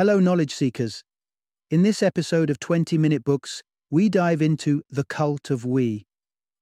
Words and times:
Hello, 0.00 0.18
knowledge 0.18 0.54
seekers. 0.54 1.04
In 1.68 1.82
this 1.82 2.02
episode 2.02 2.48
of 2.48 2.58
20 2.58 2.96
Minute 2.96 3.22
Books, 3.22 3.62
we 3.90 4.08
dive 4.08 4.40
into 4.40 4.82
The 4.88 5.04
Cult 5.04 5.50
of 5.50 5.66
We, 5.66 6.06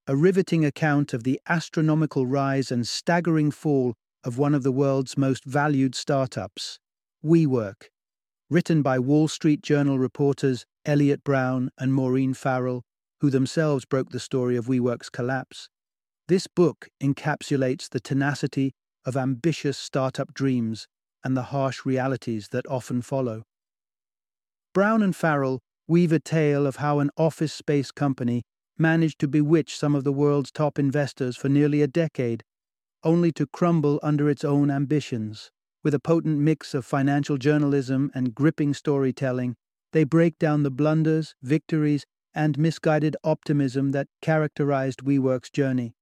a 0.09 0.17
riveting 0.17 0.65
account 0.65 1.15
of 1.15 1.23
the 1.23 1.41
astronomical 1.47 2.27
rise 2.27 2.73
and 2.73 2.85
staggering 2.85 3.53
fall 3.53 3.95
of 4.25 4.39
one 4.39 4.57
of 4.57 4.65
the 4.65 4.73
world's 4.73 5.17
most 5.17 5.45
valued 5.45 5.95
startups, 5.95 6.81
WeWork. 7.25 7.85
Written 8.51 8.83
by 8.83 8.99
Wall 8.99 9.29
Street 9.29 9.63
Journal 9.63 10.01
reporters 10.01 10.67
Eliot 10.85 11.23
Brown 11.23 11.71
and 11.79 11.95
Maureen 11.95 12.35
Farrell, 12.35 12.83
who 13.21 13.31
themselves 13.31 13.85
broke 13.85 14.11
the 14.11 14.19
story 14.19 14.57
of 14.57 14.67
WeWork's 14.67 15.11
collapse. 15.11 15.69
This 16.27 16.49
book 16.49 16.89
encapsulates 17.01 17.89
the 17.89 18.01
tenacity 18.01 18.73
of 19.05 19.17
ambitious 19.17 19.79
startup 19.79 20.35
dreams 20.35 20.89
and 21.25 21.37
the 21.37 21.51
harsh 21.55 21.85
realities 21.85 22.49
that 22.49 22.67
often 22.67 23.03
follow. 23.03 23.45
Brown 24.75 25.03
and 25.03 25.15
Farrell 25.15 25.61
weave 25.87 26.13
a 26.13 26.21
tale 26.21 26.67
of 26.67 26.77
how 26.77 27.01
an 27.01 27.11
office 27.17 27.53
space 27.53 27.91
company 27.91 28.43
managed 28.77 29.19
to 29.19 29.29
bewitch 29.29 29.77
some 29.77 29.95
of 29.95 30.05
the 30.05 30.13
world's 30.13 30.53
top 30.53 30.79
investors 30.79 31.37
for 31.37 31.49
nearly 31.49 31.83
a 31.83 31.89
decade, 31.89 32.45
only 33.03 33.33
to 33.33 33.47
crumble 33.47 33.99
under 34.03 34.29
its 34.29 34.45
own 34.45 34.71
ambitions. 34.71 35.51
With 35.83 35.95
a 35.95 36.01
potent 36.01 36.39
mix 36.39 36.75
of 36.75 36.85
financial 36.85 37.39
journalism 37.39 38.11
and 38.15 38.35
gripping 38.35 38.75
storytelling, 38.75 39.57
they 39.93 40.05
break 40.05 40.39
down 40.39 40.63
the 40.63 40.71
blunders, 40.71 41.35
victories, 41.43 42.05
and 42.35 42.59
misguided 42.59 43.17
optimism 43.25 43.91
that 43.93 44.09
characterized 44.21 45.05
WeWork's 45.05 45.51
journey. 45.51 45.95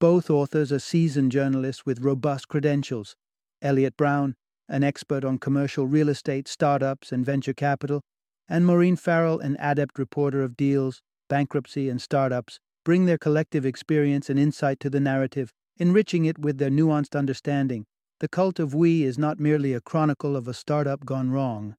Both 0.00 0.30
authors 0.30 0.72
are 0.72 0.78
seasoned 0.78 1.32
journalists 1.32 1.84
with 1.86 2.00
robust 2.00 2.48
credentials. 2.48 3.14
Eliot 3.62 3.96
Brown, 3.96 4.34
an 4.68 4.82
expert 4.82 5.24
on 5.24 5.38
commercial 5.38 5.86
real 5.86 6.08
estate, 6.08 6.48
startups, 6.48 7.12
and 7.12 7.24
venture 7.24 7.52
capital, 7.52 8.02
and 8.48 8.66
Maureen 8.66 8.96
Farrell, 8.96 9.40
an 9.40 9.56
adept 9.58 9.98
reporter 9.98 10.42
of 10.42 10.56
deals, 10.56 11.00
bankruptcy, 11.28 11.88
and 11.88 12.00
startups, 12.00 12.58
bring 12.84 13.06
their 13.06 13.18
collective 13.18 13.64
experience 13.64 14.28
and 14.28 14.38
insight 14.38 14.80
to 14.80 14.90
the 14.90 15.00
narrative, 15.00 15.52
enriching 15.78 16.24
it 16.24 16.38
with 16.38 16.58
their 16.58 16.70
nuanced 16.70 17.18
understanding. 17.18 17.84
The 18.20 18.28
Cult 18.28 18.58
of 18.58 18.74
We 18.74 19.04
is 19.04 19.18
not 19.18 19.40
merely 19.40 19.72
a 19.72 19.80
chronicle 19.80 20.36
of 20.36 20.46
a 20.46 20.54
startup 20.54 21.04
gone 21.04 21.30
wrong. 21.30 21.76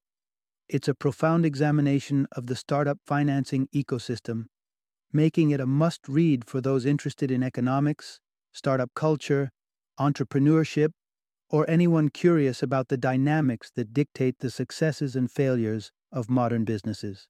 It's 0.67 0.87
a 0.87 0.95
profound 0.95 1.45
examination 1.45 2.27
of 2.31 2.47
the 2.47 2.55
startup 2.55 2.97
financing 3.05 3.67
ecosystem 3.73 4.45
making 5.15 5.51
it 5.51 5.61
a 5.61 5.65
must 5.65 6.07
read 6.09 6.45
for 6.45 6.59
those 6.59 6.85
interested 6.85 7.31
in 7.31 7.41
economics, 7.41 8.19
startup 8.51 8.91
culture, 8.95 9.49
entrepreneurship, 9.97 10.91
or 11.49 11.69
anyone 11.69 12.09
curious 12.09 12.63
about 12.63 12.87
the 12.87 12.97
dynamics 12.97 13.71
that 13.75 13.93
dictate 13.93 14.39
the 14.39 14.49
successes 14.49 15.15
and 15.15 15.31
failures 15.31 15.91
of 16.11 16.29
modern 16.29 16.63
businesses. 16.63 17.27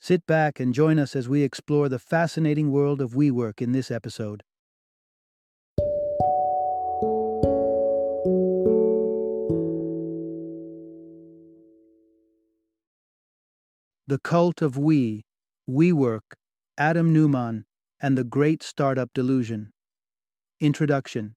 Sit 0.00 0.26
back 0.26 0.58
and 0.58 0.72
join 0.72 0.98
us 0.98 1.14
as 1.14 1.28
we 1.28 1.42
explore 1.42 1.88
the 1.88 1.98
fascinating 1.98 2.70
world 2.70 3.00
of 3.00 3.12
WeWork 3.12 3.60
in 3.60 3.72
this 3.72 3.90
episode. 3.90 4.42
The 14.06 14.18
Cult 14.24 14.62
of 14.62 14.76
We, 14.76 15.24
WeWork, 15.68 16.34
Adam 16.78 17.12
Neumann, 17.12 17.64
and 18.00 18.16
the 18.16 18.24
Great 18.24 18.62
Startup 18.62 19.10
Delusion. 19.12 19.70
Introduction 20.60 21.36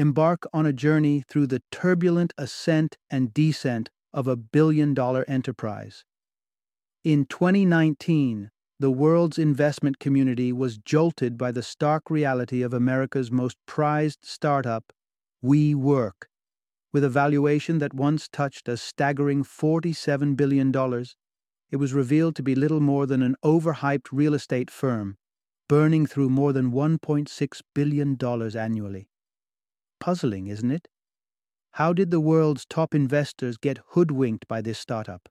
Embark 0.00 0.46
on 0.54 0.64
a 0.64 0.72
journey 0.72 1.22
through 1.28 1.46
the 1.46 1.60
turbulent 1.70 2.32
ascent 2.38 2.96
and 3.10 3.34
descent 3.34 3.90
of 4.14 4.26
a 4.26 4.34
billion 4.34 4.94
dollar 4.94 5.26
enterprise. 5.28 6.06
In 7.04 7.26
2019, 7.26 8.50
the 8.78 8.90
world's 8.90 9.36
investment 9.38 9.98
community 9.98 10.54
was 10.54 10.78
jolted 10.78 11.36
by 11.36 11.52
the 11.52 11.62
stark 11.62 12.08
reality 12.08 12.62
of 12.62 12.72
America's 12.72 13.30
most 13.30 13.58
prized 13.66 14.20
startup, 14.22 14.90
WeWork. 15.44 16.28
With 16.94 17.04
a 17.04 17.10
valuation 17.10 17.78
that 17.80 17.92
once 17.92 18.26
touched 18.26 18.68
a 18.68 18.78
staggering 18.78 19.44
$47 19.44 20.34
billion, 20.34 20.72
it 21.70 21.76
was 21.76 21.92
revealed 21.92 22.36
to 22.36 22.42
be 22.42 22.54
little 22.54 22.80
more 22.80 23.04
than 23.04 23.22
an 23.22 23.36
overhyped 23.44 24.08
real 24.12 24.32
estate 24.32 24.70
firm, 24.70 25.18
burning 25.68 26.06
through 26.06 26.30
more 26.30 26.54
than 26.54 26.72
$1.6 26.72 27.60
billion 27.74 28.16
annually. 28.56 29.09
Puzzling, 30.00 30.48
isn't 30.48 30.70
it? 30.70 30.88
How 31.72 31.92
did 31.92 32.10
the 32.10 32.20
world's 32.20 32.66
top 32.66 32.94
investors 32.94 33.56
get 33.56 33.78
hoodwinked 33.90 34.48
by 34.48 34.60
this 34.60 34.78
startup? 34.78 35.28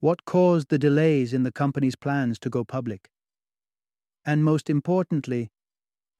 What 0.00 0.24
caused 0.24 0.68
the 0.68 0.78
delays 0.78 1.34
in 1.34 1.42
the 1.42 1.52
company's 1.52 1.96
plans 1.96 2.38
to 2.40 2.50
go 2.50 2.64
public? 2.64 3.10
And 4.24 4.42
most 4.42 4.70
importantly, 4.70 5.50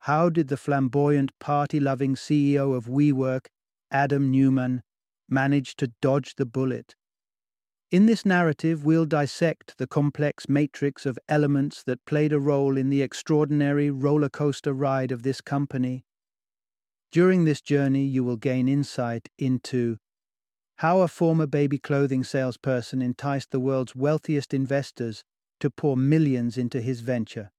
how 0.01 0.29
did 0.29 0.49
the 0.49 0.59
flamboyant 0.59 1.31
party 1.39 1.81
loving 1.81 2.17
CEO 2.17 2.77
of 2.77 2.87
WeWork, 2.87 3.47
Adam 3.91 4.31
Neumann, 4.31 4.83
manage 5.29 5.77
to 5.77 5.93
dodge 6.03 6.35
the 6.35 6.45
bullet 6.45 6.95
in 7.95 8.07
this 8.07 8.27
narrative, 8.27 8.85
we'll 8.85 9.07
dissect 9.07 9.79
the 9.79 9.87
complex 9.87 10.49
matrix 10.49 11.07
of 11.07 11.17
elements 11.29 11.85
that 11.85 12.05
played 12.07 12.33
a 12.33 12.41
role 12.41 12.77
in 12.77 12.91
the 12.91 13.03
extraordinary 13.03 13.89
roller 13.89 14.29
coaster 14.29 14.73
ride 14.73 15.13
of 15.13 15.23
this 15.23 15.41
company. 15.41 16.05
During 17.15 17.45
this 17.45 17.61
journey, 17.61 18.05
you 18.05 18.25
will 18.25 18.37
gain 18.37 18.69
insight 18.69 19.29
into 19.39 19.99
how 20.79 21.03
a 21.03 21.07
former 21.07 21.47
baby 21.47 21.79
clothing 21.79 22.25
salesperson 22.25 23.01
enticed 23.01 23.53
the 23.53 23.61
world's 23.61 23.95
wealthiest 23.95 24.53
investors 24.53 25.23
to 25.61 25.71
pour 25.71 25.97
millions 25.97 26.59
into 26.59 26.81
his 26.81 27.03
venture, 27.03 27.53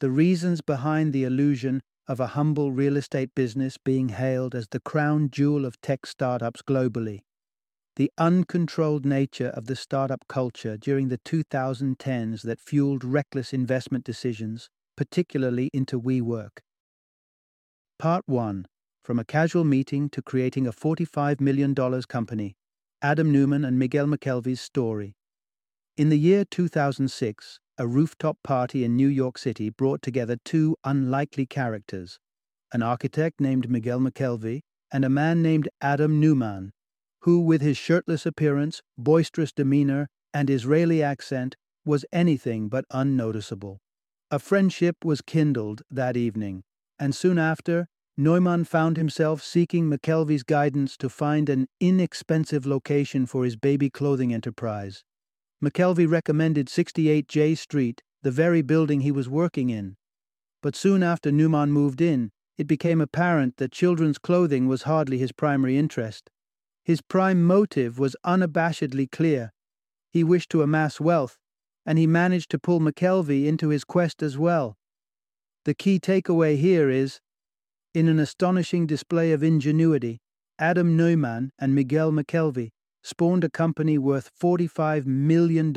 the 0.00 0.10
reasons 0.10 0.60
behind 0.60 1.14
the 1.14 1.24
illusion 1.24 1.80
of 2.08 2.20
a 2.20 2.36
humble 2.36 2.72
real 2.72 2.98
estate 2.98 3.34
business 3.34 3.78
being 3.78 4.10
hailed 4.10 4.54
as 4.54 4.68
the 4.68 4.80
crown 4.80 5.30
jewel 5.30 5.64
of 5.64 5.80
tech 5.80 6.04
startups 6.04 6.60
globally. 6.60 7.20
The 7.96 8.12
uncontrolled 8.18 9.06
nature 9.06 9.48
of 9.48 9.64
the 9.64 9.76
startup 9.76 10.28
culture 10.28 10.76
during 10.76 11.08
the 11.08 11.20
2010s 11.24 12.42
that 12.42 12.60
fueled 12.60 13.02
reckless 13.02 13.54
investment 13.54 14.04
decisions, 14.04 14.68
particularly 14.94 15.70
into 15.72 15.98
WeWork. 15.98 16.58
Part 17.98 18.24
1 18.26 18.66
From 19.10 19.18
a 19.18 19.24
casual 19.24 19.64
meeting 19.64 20.08
to 20.10 20.22
creating 20.22 20.68
a 20.68 20.72
$45 20.72 21.40
million 21.40 21.74
company 21.74 22.54
Adam 23.02 23.32
Neumann 23.32 23.64
and 23.64 23.76
Miguel 23.76 24.06
McKelvey's 24.06 24.60
story. 24.60 25.16
In 25.96 26.10
the 26.10 26.16
year 26.16 26.44
2006, 26.44 27.58
a 27.76 27.88
rooftop 27.88 28.38
party 28.44 28.84
in 28.84 28.94
New 28.94 29.08
York 29.08 29.36
City 29.36 29.68
brought 29.68 30.00
together 30.00 30.36
two 30.44 30.76
unlikely 30.84 31.44
characters 31.44 32.20
an 32.72 32.84
architect 32.84 33.40
named 33.40 33.68
Miguel 33.68 33.98
McKelvey 33.98 34.60
and 34.92 35.04
a 35.04 35.08
man 35.08 35.42
named 35.42 35.68
Adam 35.80 36.20
Neumann, 36.20 36.70
who, 37.22 37.40
with 37.40 37.62
his 37.62 37.76
shirtless 37.76 38.24
appearance, 38.24 38.80
boisterous 38.96 39.50
demeanor, 39.50 40.06
and 40.32 40.48
Israeli 40.48 41.02
accent, 41.02 41.56
was 41.84 42.04
anything 42.12 42.68
but 42.68 42.84
unnoticeable. 42.92 43.80
A 44.30 44.38
friendship 44.38 45.04
was 45.04 45.20
kindled 45.20 45.82
that 45.90 46.16
evening, 46.16 46.62
and 46.96 47.12
soon 47.12 47.40
after, 47.40 47.88
Neumann 48.16 48.64
found 48.64 48.96
himself 48.96 49.42
seeking 49.42 49.88
McKelvey's 49.88 50.42
guidance 50.42 50.96
to 50.98 51.08
find 51.08 51.48
an 51.48 51.68
inexpensive 51.80 52.66
location 52.66 53.26
for 53.26 53.44
his 53.44 53.56
baby 53.56 53.88
clothing 53.88 54.34
enterprise. 54.34 55.04
McKelvey 55.62 56.10
recommended 56.10 56.68
68 56.68 57.28
Jay 57.28 57.54
Street, 57.54 58.02
the 58.22 58.30
very 58.30 58.62
building 58.62 59.00
he 59.00 59.12
was 59.12 59.28
working 59.28 59.70
in. 59.70 59.96
But 60.62 60.76
soon 60.76 61.02
after 61.02 61.32
Neumann 61.32 61.72
moved 61.72 62.00
in, 62.00 62.32
it 62.58 62.66
became 62.66 63.00
apparent 63.00 63.56
that 63.56 63.72
children's 63.72 64.18
clothing 64.18 64.66
was 64.68 64.82
hardly 64.82 65.16
his 65.16 65.32
primary 65.32 65.78
interest. 65.78 66.28
His 66.84 67.00
prime 67.00 67.42
motive 67.42 67.98
was 67.98 68.16
unabashedly 68.24 69.10
clear. 69.10 69.52
He 70.10 70.24
wished 70.24 70.50
to 70.50 70.62
amass 70.62 71.00
wealth, 71.00 71.38
and 71.86 71.98
he 71.98 72.06
managed 72.06 72.50
to 72.50 72.58
pull 72.58 72.80
McKelvey 72.80 73.46
into 73.46 73.68
his 73.68 73.84
quest 73.84 74.22
as 74.22 74.36
well. 74.36 74.76
The 75.64 75.74
key 75.74 75.98
takeaway 75.98 76.58
here 76.58 76.90
is 76.90 77.20
in 77.94 78.08
an 78.08 78.18
astonishing 78.18 78.86
display 78.86 79.32
of 79.32 79.42
ingenuity, 79.42 80.20
Adam 80.58 80.96
Neumann 80.96 81.50
and 81.58 81.74
Miguel 81.74 82.12
McKelvey 82.12 82.70
spawned 83.02 83.44
a 83.44 83.50
company 83.50 83.98
worth 83.98 84.30
$45 84.38 85.06
million, 85.06 85.74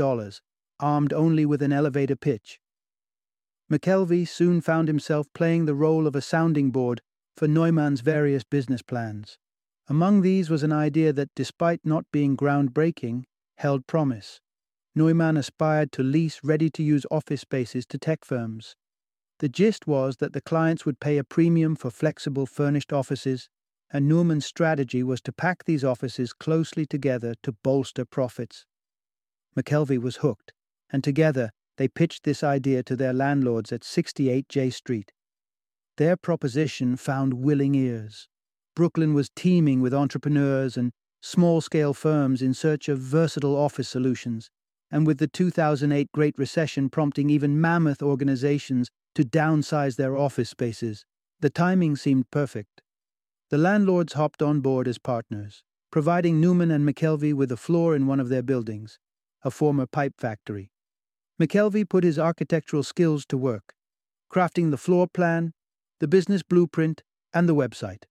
armed 0.80 1.13
only 1.13 1.45
with 1.45 1.62
an 1.62 1.71
elevator 1.71 2.15
pitch. 2.15 2.60
McKelvey 3.71 4.27
soon 4.27 4.62
found 4.62 4.88
himself 4.88 5.27
playing 5.33 5.65
the 5.65 5.74
role 5.74 6.06
of 6.06 6.15
a 6.15 6.21
sounding 6.21 6.69
board 6.69 7.01
for 7.36 7.48
Neumann's 7.48 8.01
various 8.01 8.44
business 8.44 8.81
plans. 8.81 9.38
Among 9.88 10.21
these 10.21 10.50
was 10.50 10.63
an 10.63 10.71
idea 10.71 11.13
that, 11.13 11.30
despite 11.36 11.81
not 11.83 12.06
being 12.12 12.38
groundbreaking, 12.38 13.24
held 13.57 13.88
promise. 13.88 14.39
Neumann 14.95 15.38
aspired 15.38 15.92
to 15.94 16.04
lease 16.04 16.39
ready 16.44 16.69
to 16.69 16.83
use 16.83 17.06
office 17.10 17.42
spaces 17.42 17.86
to 17.88 17.98
tech 17.98 18.24
firms. 18.24 18.75
The 19.44 19.50
gist 19.50 19.88
was 19.88 20.16
that 20.22 20.31
the 20.31 20.40
clients 20.40 20.86
would 20.86 21.01
pay 21.01 21.18
a 21.18 21.24
premium 21.25 21.75
for 21.75 21.92
flexible 21.92 22.45
furnished 22.45 22.94
offices, 22.94 23.50
and 23.92 24.07
Neumann's 24.07 24.45
strategy 24.45 25.04
was 25.04 25.19
to 25.19 25.34
pack 25.34 25.66
these 25.66 25.84
offices 25.84 26.31
closely 26.31 26.86
together 26.86 27.34
to 27.44 27.51
bolster 27.51 28.06
profits. 28.06 28.66
McKelvey 29.54 30.01
was 30.01 30.16
hooked, 30.24 30.54
and 30.90 31.04
together 31.04 31.51
they 31.75 31.90
pitched 31.90 32.24
this 32.24 32.42
idea 32.42 32.84
to 32.84 32.95
their 32.95 33.12
landlords 33.12 33.74
at 33.74 33.84
68 33.84 34.48
Jay 34.48 34.69
Street. 34.69 35.12
Their 35.98 36.16
proposition 36.16 36.96
found 36.96 37.34
willing 37.34 37.75
ears. 37.75 38.30
Brooklyn 38.78 39.13
was 39.13 39.30
teeming 39.36 39.81
with 39.81 39.94
entrepreneurs 39.94 40.78
and 40.78 40.94
small 41.22 41.60
scale 41.60 41.94
firms 41.94 42.42
in 42.42 42.54
search 42.54 42.88
of 42.88 43.00
versatile 43.00 43.57
office 43.57 43.89
solutions, 43.89 44.50
and 44.89 45.06
with 45.06 45.18
the 45.18 45.28
2008 45.28 46.13
Great 46.13 46.38
Recession 46.38 46.88
prompting 46.89 47.30
even 47.30 47.60
mammoth 47.60 48.01
organizations 48.01 48.89
to 49.15 49.24
downsize 49.24 49.95
their 49.95 50.18
office 50.18 50.50
spaces, 50.50 51.06
the 51.39 51.50
timing 51.50 51.95
seemed 51.95 52.31
perfect. 52.31 52.81
The 53.50 53.57
landlords 53.57 54.13
hopped 54.13 54.42
on 54.42 54.62
board 54.62 54.88
as 54.88 54.98
partners, 54.98 55.63
providing 55.92 56.39
Neumann 56.39 56.71
and 56.71 56.88
McKelvey 56.88 57.33
with 57.33 57.51
a 57.51 57.57
floor 57.57 57.95
in 57.95 58.07
one 58.07 58.19
of 58.19 58.30
their 58.30 58.42
buildings, 58.42 58.98
a 59.44 59.51
former 59.51 59.86
pipe 59.86 60.13
factory. 60.18 60.71
McKelvey 61.39 61.88
put 61.88 62.04
his 62.04 62.18
architectural 62.18 62.83
skills 62.83 63.25
to 63.27 63.38
work, 63.38 63.74
crafting 64.31 64.71
the 64.71 64.77
floor 64.77 65.07
plan, 65.07 65.54
the 66.00 66.07
business 66.07 66.42
blueprint, 66.44 67.04
and 67.33 67.48
the 67.48 67.56
website. 67.56 68.04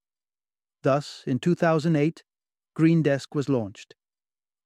Thus, 0.82 1.25
in 1.26 1.38
2008, 1.38 2.22
Green 2.75 3.02
Desk 3.02 3.34
was 3.34 3.49
launched. 3.49 3.94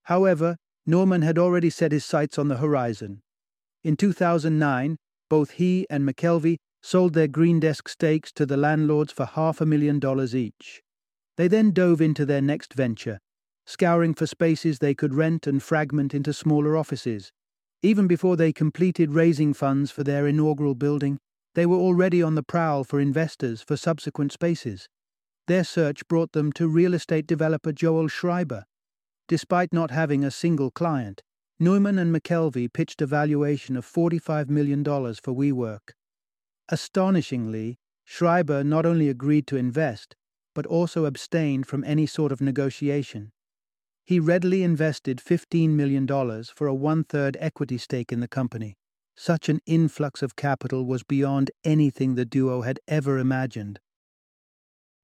However, 0.04 0.56
Neumann 0.86 1.22
had 1.22 1.38
already 1.38 1.70
set 1.70 1.92
his 1.92 2.04
sights 2.04 2.38
on 2.38 2.48
the 2.48 2.58
horizon. 2.58 3.22
In 3.82 3.96
2009, 3.96 4.96
both 5.28 5.52
he 5.52 5.86
and 5.90 6.08
McKelvey 6.08 6.56
sold 6.82 7.14
their 7.14 7.28
Green 7.28 7.60
Desk 7.60 7.88
stakes 7.88 8.32
to 8.32 8.46
the 8.46 8.56
landlords 8.56 9.12
for 9.12 9.26
half 9.26 9.60
a 9.60 9.66
million 9.66 9.98
dollars 9.98 10.34
each. 10.34 10.82
They 11.36 11.48
then 11.48 11.72
dove 11.72 12.00
into 12.00 12.24
their 12.24 12.40
next 12.40 12.74
venture, 12.74 13.18
scouring 13.66 14.14
for 14.14 14.26
spaces 14.26 14.78
they 14.78 14.94
could 14.94 15.14
rent 15.14 15.46
and 15.46 15.62
fragment 15.62 16.14
into 16.14 16.32
smaller 16.32 16.76
offices. 16.76 17.32
Even 17.82 18.06
before 18.06 18.36
they 18.36 18.52
completed 18.52 19.12
raising 19.12 19.52
funds 19.52 19.90
for 19.90 20.04
their 20.04 20.26
inaugural 20.26 20.74
building, 20.74 21.18
they 21.54 21.66
were 21.66 21.76
already 21.76 22.22
on 22.22 22.34
the 22.34 22.42
prowl 22.42 22.84
for 22.84 23.00
investors 23.00 23.62
for 23.62 23.76
subsequent 23.76 24.32
spaces. 24.32 24.88
Their 25.46 25.64
search 25.64 26.06
brought 26.08 26.32
them 26.32 26.52
to 26.52 26.68
real 26.68 26.94
estate 26.94 27.26
developer 27.26 27.72
Joel 27.72 28.08
Schreiber. 28.08 28.64
Despite 29.28 29.72
not 29.72 29.90
having 29.90 30.24
a 30.24 30.30
single 30.30 30.70
client, 30.70 31.22
Neumann 31.58 31.98
and 31.98 32.14
McKelvey 32.14 32.70
pitched 32.70 33.00
a 33.00 33.06
valuation 33.06 33.76
of 33.76 33.86
$45 33.86 34.50
million 34.50 34.84
for 34.84 35.32
WeWork. 35.32 35.94
Astonishingly, 36.68 37.78
Schreiber 38.04 38.62
not 38.62 38.84
only 38.84 39.08
agreed 39.08 39.46
to 39.46 39.56
invest, 39.56 40.16
but 40.54 40.66
also 40.66 41.06
abstained 41.06 41.66
from 41.66 41.82
any 41.84 42.06
sort 42.06 42.30
of 42.30 42.40
negotiation. 42.40 43.32
He 44.04 44.20
readily 44.20 44.62
invested 44.62 45.18
$15 45.18 45.70
million 45.70 46.06
for 46.54 46.66
a 46.66 46.74
one 46.74 47.04
third 47.04 47.36
equity 47.40 47.78
stake 47.78 48.12
in 48.12 48.20
the 48.20 48.28
company. 48.28 48.76
Such 49.16 49.48
an 49.48 49.60
influx 49.64 50.22
of 50.22 50.36
capital 50.36 50.84
was 50.84 51.02
beyond 51.02 51.50
anything 51.64 52.14
the 52.14 52.26
duo 52.26 52.62
had 52.62 52.78
ever 52.86 53.18
imagined. 53.18 53.80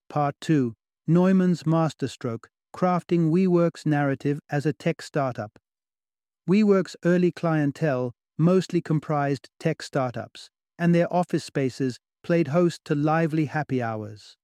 Part 0.08 0.37
2 0.43 0.75
Neumann's 1.06 1.64
Masterstroke 1.64 2.48
Crafting 2.76 3.31
WeWork's 3.31 3.84
Narrative 3.84 4.38
as 4.50 4.66
a 4.66 4.72
Tech 4.72 5.02
Startup. 5.02 5.58
WeWork's 6.49 6.97
early 7.05 7.31
clientele 7.31 8.12
mostly 8.37 8.81
comprised 8.81 9.49
tech 9.61 9.81
startups, 9.81 10.50
and 10.77 10.93
their 10.93 11.12
office 11.12 11.44
spaces 11.44 11.99
played 12.25 12.49
host 12.49 12.81
to 12.85 12.97
lively 12.97 13.44
happy 13.44 13.81
hours. 13.81 14.37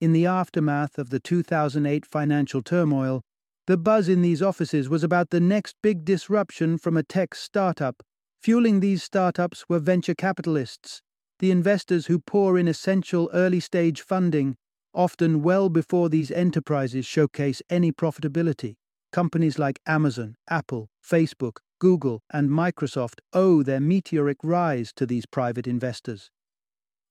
In 0.00 0.12
the 0.12 0.26
aftermath 0.26 0.98
of 0.98 1.10
the 1.10 1.20
2008 1.20 2.04
financial 2.04 2.62
turmoil, 2.62 3.22
the 3.68 3.76
buzz 3.76 4.08
in 4.08 4.22
these 4.22 4.42
offices 4.42 4.88
was 4.88 5.04
about 5.04 5.30
the 5.30 5.40
next 5.40 5.76
big 5.82 6.04
disruption 6.04 6.78
from 6.78 6.96
a 6.96 7.04
tech 7.04 7.34
startup. 7.34 8.02
Fueling 8.42 8.80
these 8.80 9.04
startups 9.04 9.64
were 9.68 9.78
venture 9.78 10.14
capitalists, 10.14 11.00
the 11.38 11.52
investors 11.52 12.06
who 12.06 12.18
pour 12.18 12.58
in 12.58 12.66
essential 12.66 13.30
early 13.32 13.60
stage 13.60 14.00
funding, 14.00 14.56
often 14.92 15.42
well 15.42 15.68
before 15.68 16.08
these 16.08 16.30
enterprises 16.30 17.06
showcase 17.06 17.62
any 17.70 17.92
profitability. 17.92 18.74
Companies 19.16 19.58
like 19.58 19.80
Amazon, 19.86 20.36
Apple, 20.50 20.90
Facebook, 21.02 21.60
Google, 21.78 22.22
and 22.30 22.50
Microsoft 22.50 23.20
owe 23.32 23.62
their 23.62 23.80
meteoric 23.80 24.36
rise 24.42 24.92
to 24.92 25.06
these 25.06 25.24
private 25.24 25.66
investors. 25.66 26.30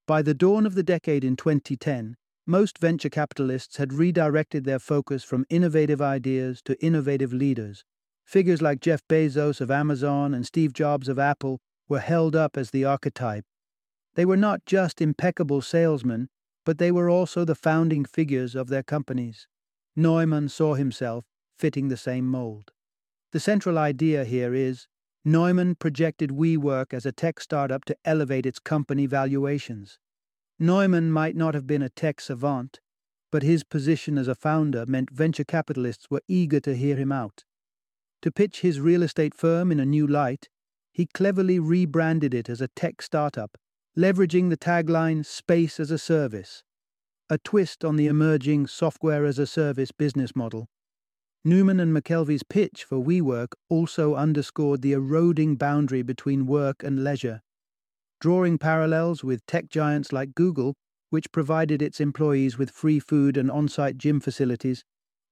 By 0.06 0.22
the 0.22 0.36
dawn 0.36 0.68
of 0.68 0.76
the 0.76 0.84
decade 0.84 1.24
in 1.24 1.36
2010, 1.36 2.16
most 2.46 2.78
venture 2.78 3.10
capitalists 3.10 3.78
had 3.78 3.92
redirected 3.92 4.66
their 4.66 4.78
focus 4.78 5.24
from 5.24 5.48
innovative 5.50 6.00
ideas 6.00 6.62
to 6.66 6.80
innovative 6.80 7.34
leaders. 7.34 7.84
Figures 8.24 8.62
like 8.62 8.82
Jeff 8.82 9.02
Bezos 9.10 9.60
of 9.60 9.72
Amazon 9.72 10.36
and 10.36 10.46
Steve 10.46 10.74
Jobs 10.74 11.10
of 11.10 11.18
Apple 11.18 11.60
were 11.90 12.02
held 12.02 12.36
up 12.36 12.56
as 12.56 12.70
the 12.70 12.86
archetype. 12.86 13.46
They 14.14 14.26
were 14.26 14.38
not 14.38 14.68
just 14.68 15.02
impeccable 15.02 15.64
salesmen, 15.64 16.30
but 16.66 16.78
they 16.78 16.92
were 16.92 17.10
also 17.10 17.46
the 17.46 17.56
founding 17.56 18.06
figures 18.06 18.54
of 18.54 18.68
their 18.68 18.84
companies. 18.84 19.48
Neumann 19.96 20.50
saw 20.50 20.76
himself 20.76 21.26
fitting 21.58 21.88
the 21.88 21.98
same 21.98 22.28
mold. 22.28 22.72
The 23.32 23.40
central 23.40 23.78
idea 23.78 24.26
here 24.26 24.54
is 24.54 24.88
Neumann 25.24 25.76
projected 25.76 26.30
WeWork 26.30 26.94
as 26.94 27.06
a 27.06 27.12
tech 27.12 27.40
startup 27.40 27.84
to 27.86 27.98
elevate 28.06 28.46
its 28.46 28.60
company 28.60 29.08
valuations. 29.08 29.98
Neumann 30.60 31.12
might 31.12 31.36
not 31.36 31.54
have 31.54 31.66
been 31.66 31.82
a 31.82 31.90
tech 31.90 32.22
savant, 32.22 32.80
but 33.32 33.44
his 33.44 33.64
position 33.64 34.18
as 34.18 34.28
a 34.28 34.36
founder 34.36 34.86
meant 34.86 35.10
venture 35.10 35.44
capitalists 35.44 36.08
were 36.10 36.22
eager 36.28 36.60
to 36.62 36.76
hear 36.76 36.96
him 36.96 37.12
out. 37.12 37.44
To 38.22 38.32
pitch 38.32 38.62
his 38.62 38.80
real 38.80 39.04
estate 39.04 39.34
firm 39.34 39.72
in 39.72 39.80
a 39.80 39.86
new 39.86 40.08
light, 40.08 40.48
he 40.94 41.08
cleverly 41.08 41.60
rebranded 41.60 42.34
it 42.34 42.48
as 42.48 42.62
a 42.62 42.70
tech 42.70 43.02
startup, 43.02 43.58
leveraging 43.98 44.50
the 44.50 44.58
tagline 44.58 45.26
Space 45.26 45.80
as 45.80 45.92
a 45.92 45.98
Service, 45.98 46.64
a 47.30 47.38
twist 47.38 47.84
on 47.84 47.96
the 47.96 48.08
emerging 48.08 48.68
software 48.68 49.26
as 49.26 49.40
a 49.40 49.48
service 49.48 49.92
business 49.92 50.36
model. 50.36 50.70
Neumann 51.48 51.80
and 51.80 51.96
McKelvey's 51.96 52.42
pitch 52.42 52.84
for 52.84 52.98
WeWork 52.98 53.50
also 53.70 54.16
underscored 54.16 54.82
the 54.82 54.94
eroding 54.94 55.56
boundary 55.56 56.02
between 56.02 56.48
work 56.48 56.84
and 56.84 57.04
leisure, 57.04 57.44
drawing 58.20 58.58
parallels 58.58 59.24
with 59.24 59.46
tech 59.46 59.70
giants 59.70 60.12
like 60.12 60.34
Google, 60.34 60.74
which 61.12 61.32
provided 61.32 61.84
its 61.84 62.00
employees 62.00 62.58
with 62.58 62.72
free 62.72 63.00
food 63.00 63.38
and 63.38 63.52
on 63.52 63.68
site 63.68 64.00
gym 64.00 64.20
facilities. 64.20 64.84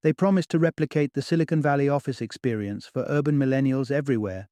They 0.03 0.13
promised 0.13 0.49
to 0.49 0.59
replicate 0.59 1.15
the 1.15 1.23
Silicon 1.23 1.63
Valley 1.63 1.89
office 1.89 2.21
experience 2.21 2.85
for 2.85 3.05
urban 3.07 3.39
millennials 3.39 3.89
everywhere. 3.89 4.49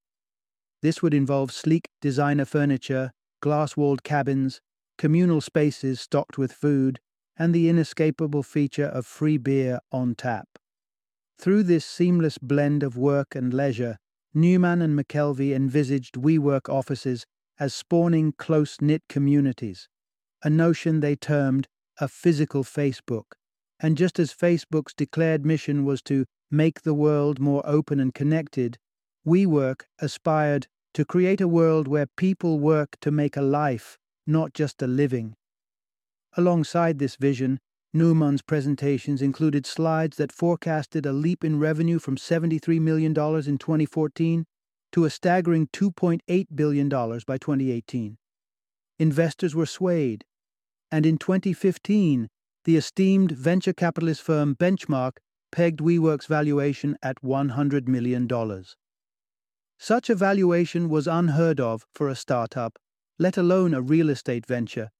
This 0.82 1.04
would 1.04 1.14
involve 1.14 1.52
sleek 1.52 1.90
designer 2.02 2.46
furniture, 2.46 3.12
glass 3.40 3.78
walled 3.78 4.04
cabins, 4.04 4.62
communal 4.98 5.42
spaces 5.42 6.02
stocked 6.02 6.40
with 6.40 6.52
food, 6.52 7.00
and 7.38 7.54
the 7.54 7.70
inescapable 7.70 8.42
feature 8.42 8.88
of 8.88 9.06
free 9.06 9.38
beer 9.38 9.80
on 9.92 10.16
tap. 10.16 10.48
Through 11.42 11.64
this 11.64 11.84
seamless 11.84 12.38
blend 12.38 12.84
of 12.84 12.96
work 12.96 13.34
and 13.34 13.52
leisure, 13.52 13.98
Neumann 14.32 14.80
and 14.80 14.96
McKelvey 14.96 15.56
envisaged 15.56 16.14
WeWork 16.14 16.72
offices 16.72 17.26
as 17.60 17.74
spawning 17.74 18.34
close 18.38 18.80
knit 18.80 19.02
communities, 19.10 19.90
a 20.44 20.52
notion 20.52 21.00
they 21.00 21.16
termed 21.16 21.68
a 22.00 22.08
physical 22.08 22.64
Facebook. 22.64 23.24
And 23.80 23.98
just 23.98 24.20
as 24.20 24.32
Facebook's 24.32 24.94
declared 24.94 25.44
mission 25.44 25.84
was 25.84 26.04
to 26.04 26.26
make 26.52 26.84
the 26.84 26.94
world 26.94 27.40
more 27.40 27.64
open 27.66 28.00
and 28.00 28.14
connected, 28.14 28.78
WeWork 29.26 29.86
aspired 29.98 30.68
to 30.94 31.06
create 31.06 31.42
a 31.42 31.48
world 31.48 31.88
where 31.88 32.06
people 32.06 32.60
work 32.60 32.98
to 33.02 33.10
make 33.10 33.36
a 33.36 33.42
life, 33.42 33.98
not 34.28 34.54
just 34.54 34.84
a 34.84 34.88
living. 34.88 35.34
Alongside 36.38 37.00
this 37.00 37.16
vision, 37.16 37.60
Neumann's 37.94 38.42
presentations 38.42 39.22
included 39.22 39.66
slides 39.66 40.18
that 40.18 40.32
forecasted 40.32 41.06
a 41.06 41.12
leap 41.12 41.44
in 41.44 41.60
revenue 41.60 42.00
from 42.00 42.16
$73 42.16 42.80
million 42.80 43.12
in 43.12 43.58
2014 43.58 44.46
to 44.94 45.06
a 45.06 45.10
staggering 45.10 45.68
$2.8 45.68 46.48
billion 46.56 46.90
by 46.90 47.38
2018. 47.38 48.18
Investors 49.00 49.56
were 49.56 49.66
swayed, 49.66 50.24
and 50.92 51.06
in 51.06 51.18
2015, 51.18 52.30
the 52.64 52.78
esteemed 52.78 53.32
venture 53.32 53.74
capitalist 53.74 54.22
firm 54.22 54.56
Benchmark 54.56 55.18
pegged 55.52 55.80
WeWork's 55.80 56.28
valuation 56.28 56.98
at 57.02 57.22
$100 57.22 57.88
million. 57.88 58.30
Such 59.80 60.10
a 60.10 60.16
valuation 60.16 60.88
was 60.90 61.08
unheard 61.08 61.60
of 61.60 61.86
for 61.94 62.08
a 62.08 62.16
startup, 62.16 62.78
let 63.18 63.38
alone 63.38 63.74
a 63.74 63.82
real 63.82 64.10
estate 64.10 64.46
venture. 64.46 64.92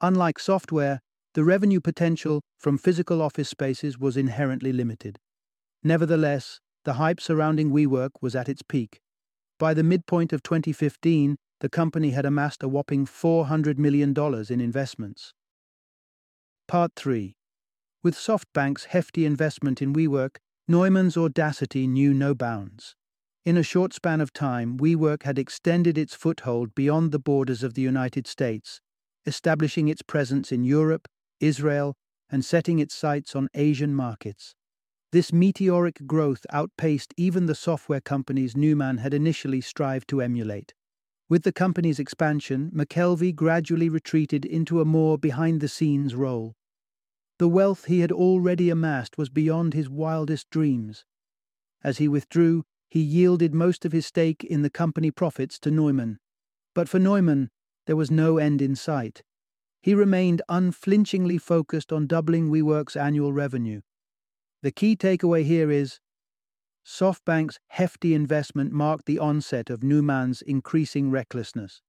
Unlike 0.00 0.38
software, 0.38 1.00
the 1.34 1.44
revenue 1.44 1.80
potential 1.80 2.42
from 2.58 2.78
physical 2.78 3.22
office 3.22 3.48
spaces 3.48 3.98
was 3.98 4.16
inherently 4.16 4.72
limited. 4.72 5.18
Nevertheless, 5.82 6.60
the 6.84 6.94
hype 6.94 7.20
surrounding 7.20 7.70
WeWork 7.70 8.10
was 8.20 8.34
at 8.34 8.48
its 8.48 8.62
peak. 8.62 9.00
By 9.58 9.74
the 9.74 9.82
midpoint 9.82 10.32
of 10.32 10.42
2015, 10.42 11.36
the 11.60 11.68
company 11.68 12.10
had 12.10 12.26
amassed 12.26 12.62
a 12.62 12.68
whopping 12.68 13.06
$400 13.06 13.78
million 13.78 14.14
in 14.50 14.60
investments. 14.60 15.32
Part 16.66 16.92
3 16.96 17.34
With 18.02 18.14
SoftBank's 18.14 18.86
hefty 18.86 19.24
investment 19.24 19.80
in 19.80 19.92
WeWork, 19.92 20.36
Neumann's 20.68 21.16
audacity 21.16 21.86
knew 21.86 22.12
no 22.12 22.34
bounds. 22.34 22.94
In 23.44 23.56
a 23.56 23.62
short 23.62 23.92
span 23.92 24.20
of 24.20 24.32
time, 24.32 24.78
WeWork 24.78 25.24
had 25.24 25.38
extended 25.38 25.98
its 25.98 26.14
foothold 26.14 26.74
beyond 26.74 27.10
the 27.10 27.18
borders 27.18 27.62
of 27.62 27.74
the 27.74 27.82
United 27.82 28.26
States, 28.26 28.80
establishing 29.26 29.88
its 29.88 30.02
presence 30.02 30.52
in 30.52 30.64
Europe, 30.64 31.08
Israel, 31.42 31.96
and 32.30 32.44
setting 32.44 32.78
its 32.78 32.94
sights 32.94 33.36
on 33.36 33.48
Asian 33.54 33.94
markets. 33.94 34.54
This 35.12 35.32
meteoric 35.32 36.06
growth 36.06 36.46
outpaced 36.50 37.12
even 37.18 37.44
the 37.44 37.54
software 37.54 38.00
companies 38.00 38.56
Neumann 38.56 38.98
had 38.98 39.12
initially 39.12 39.60
strived 39.60 40.08
to 40.08 40.22
emulate. 40.22 40.72
With 41.28 41.42
the 41.42 41.52
company's 41.52 41.98
expansion, 41.98 42.70
McKelvey 42.74 43.34
gradually 43.34 43.90
retreated 43.90 44.44
into 44.46 44.80
a 44.80 44.86
more 44.86 45.18
behind 45.18 45.60
the 45.60 45.68
scenes 45.68 46.14
role. 46.14 46.54
The 47.38 47.48
wealth 47.48 47.86
he 47.86 48.00
had 48.00 48.12
already 48.12 48.70
amassed 48.70 49.18
was 49.18 49.28
beyond 49.28 49.74
his 49.74 49.90
wildest 49.90 50.48
dreams. 50.48 51.04
As 51.84 51.98
he 51.98 52.08
withdrew, 52.08 52.64
he 52.88 53.00
yielded 53.00 53.54
most 53.54 53.84
of 53.84 53.92
his 53.92 54.06
stake 54.06 54.44
in 54.44 54.62
the 54.62 54.70
company 54.70 55.10
profits 55.10 55.58
to 55.60 55.70
Neumann. 55.70 56.18
But 56.74 56.88
for 56.88 56.98
Neumann, 56.98 57.50
there 57.86 57.96
was 57.96 58.10
no 58.10 58.38
end 58.38 58.62
in 58.62 58.76
sight. 58.76 59.22
He 59.82 59.94
remained 59.94 60.42
unflinchingly 60.48 61.38
focused 61.38 61.92
on 61.92 62.06
doubling 62.06 62.50
WeWork's 62.50 62.94
annual 62.94 63.32
revenue. 63.32 63.80
The 64.62 64.70
key 64.70 64.94
takeaway 64.96 65.44
here 65.44 65.72
is 65.72 65.98
SoftBank's 66.86 67.58
hefty 67.68 68.14
investment 68.14 68.72
marked 68.72 69.06
the 69.06 69.18
onset 69.18 69.70
of 69.70 69.82
Neumann's 69.82 70.40
increasing 70.40 71.10
recklessness. 71.10 71.82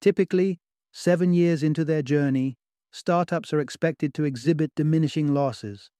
Typically, 0.00 0.60
seven 0.92 1.32
years 1.32 1.62
into 1.62 1.86
their 1.86 2.02
journey, 2.02 2.58
startups 2.92 3.52
are 3.54 3.60
expected 3.60 4.12
to 4.14 4.24
exhibit 4.24 4.72
diminishing 4.74 5.32
losses. 5.32 5.90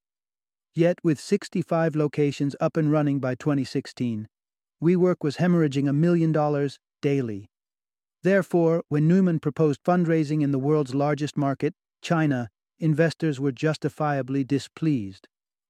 Yet, 0.75 0.99
with 1.03 1.19
65 1.19 1.97
locations 1.97 2.55
up 2.61 2.77
and 2.77 2.93
running 2.93 3.21
by 3.21 3.37
2016, 3.37 4.29
WeWork 4.83 5.17
was 5.23 5.39
hemorrhaging 5.39 5.89
a 5.89 5.95
million 5.95 6.33
dollars 6.33 6.79
daily. 7.01 7.49
Therefore, 8.27 8.83
when 8.89 9.07
Neumann 9.07 9.39
proposed 9.39 9.85
fundraising 9.85 10.43
in 10.43 10.51
the 10.51 10.59
world's 10.59 10.97
largest 10.97 11.37
market, 11.37 11.75
China, 12.03 12.51
investors 12.81 13.39
were 13.39 13.53
justifiably 13.53 14.43
displeased. 14.43 15.29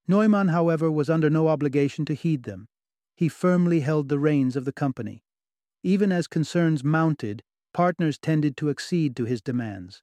Neumann, 0.08 0.48
however, 0.48 0.90
was 0.90 1.10
under 1.10 1.28
no 1.28 1.48
obligation 1.48 2.06
to 2.06 2.14
heed 2.14 2.44
them. 2.44 2.68
He 3.14 3.28
firmly 3.28 3.80
held 3.80 4.08
the 4.08 4.18
reins 4.18 4.56
of 4.56 4.64
the 4.64 4.72
company. 4.72 5.22
Even 5.82 6.10
as 6.10 6.26
concerns 6.26 6.82
mounted, 6.82 7.42
partners 7.74 8.18
tended 8.18 8.56
to 8.56 8.70
accede 8.70 9.14
to 9.16 9.26
his 9.26 9.42
demands. 9.42 10.00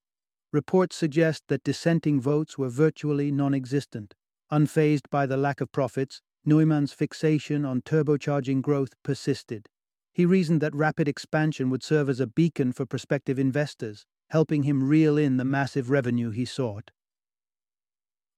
Reports 0.51 0.95
suggest 0.95 1.45
that 1.47 1.63
dissenting 1.63 2.21
votes 2.21 2.55
were 2.55 2.69
virtually 2.69 3.31
non 3.31 3.55
existent. 3.55 4.13
Unfazed 4.51 5.09
by 5.09 5.25
the 5.25 5.37
lack 5.37 5.59
of 5.59 5.71
profits, 5.71 6.21
Neumann's 6.45 6.93
fixation 6.93 7.65
on 7.65 7.81
turbocharging 7.81 8.61
growth 8.61 8.93
persisted. 9.01 9.69
He 10.13 10.25
reasoned 10.25 10.61
that 10.61 10.75
rapid 10.75 11.07
expansion 11.07 11.69
would 11.71 11.83
serve 11.83 12.07
as 12.07 12.19
a 12.19 12.27
beacon 12.27 12.71
for 12.71 12.85
prospective 12.85 13.39
investors, 13.39 14.05
helping 14.29 14.63
him 14.63 14.87
reel 14.87 15.17
in 15.17 15.37
the 15.37 15.45
massive 15.45 15.89
revenue 15.89 16.29
he 16.29 16.45
sought. 16.45 16.91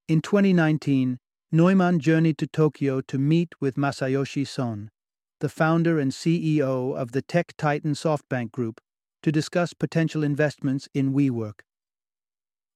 In 0.07 0.21
2019, 0.21 1.19
Neumann 1.51 1.99
journeyed 1.99 2.37
to 2.37 2.47
Tokyo 2.47 3.01
to 3.01 3.17
meet 3.17 3.53
with 3.59 3.75
Masayoshi 3.75 4.47
Son, 4.47 4.89
the 5.41 5.49
founder 5.49 5.99
and 5.99 6.11
CEO 6.11 6.95
of 6.95 7.11
the 7.11 7.21
tech 7.21 7.53
titan 7.57 7.93
SoftBank 7.93 8.51
Group, 8.51 8.79
to 9.21 9.31
discuss 9.31 9.73
potential 9.73 10.23
investments 10.23 10.87
in 10.93 11.13
WeWork. 11.13 11.61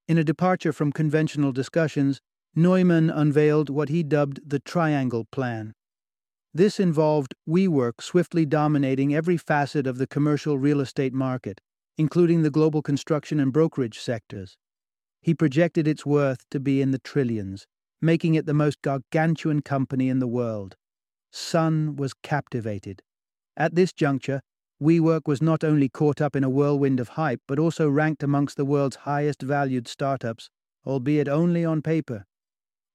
In 0.07 0.17
a 0.17 0.23
departure 0.23 0.73
from 0.73 0.91
conventional 0.91 1.51
discussions, 1.51 2.19
Neumann 2.55 3.09
unveiled 3.09 3.69
what 3.69 3.89
he 3.89 4.03
dubbed 4.03 4.49
the 4.49 4.59
Triangle 4.59 5.25
Plan. 5.31 5.73
This 6.53 6.79
involved 6.79 7.35
WeWork 7.47 8.01
swiftly 8.01 8.45
dominating 8.45 9.13
every 9.13 9.37
facet 9.37 9.85
of 9.85 9.99
the 9.99 10.07
commercial 10.07 10.57
real 10.57 10.81
estate 10.81 11.13
market, 11.13 11.61
including 11.97 12.41
the 12.41 12.49
global 12.49 12.81
construction 12.81 13.39
and 13.39 13.53
brokerage 13.53 13.99
sectors. 13.99 14.57
He 15.21 15.35
projected 15.35 15.87
its 15.87 16.05
worth 16.05 16.49
to 16.49 16.59
be 16.59 16.81
in 16.81 16.89
the 16.91 16.99
trillions, 16.99 17.67
making 18.01 18.33
it 18.33 18.47
the 18.47 18.53
most 18.53 18.81
gargantuan 18.81 19.61
company 19.61 20.09
in 20.09 20.19
the 20.19 20.27
world. 20.27 20.75
Son 21.31 21.95
was 21.95 22.13
captivated. 22.23 23.03
At 23.55 23.75
this 23.75 23.93
juncture, 23.93 24.41
WeWork 24.81 25.27
was 25.27 25.41
not 25.41 25.63
only 25.63 25.89
caught 25.89 26.21
up 26.21 26.35
in 26.35 26.43
a 26.43 26.49
whirlwind 26.49 26.99
of 26.99 27.09
hype, 27.09 27.41
but 27.47 27.59
also 27.59 27.89
ranked 27.89 28.23
amongst 28.23 28.57
the 28.57 28.65
world's 28.65 28.95
highest 28.95 29.41
valued 29.41 29.87
startups, 29.87 30.49
albeit 30.85 31.27
only 31.27 31.63
on 31.63 31.81
paper. 31.81 32.25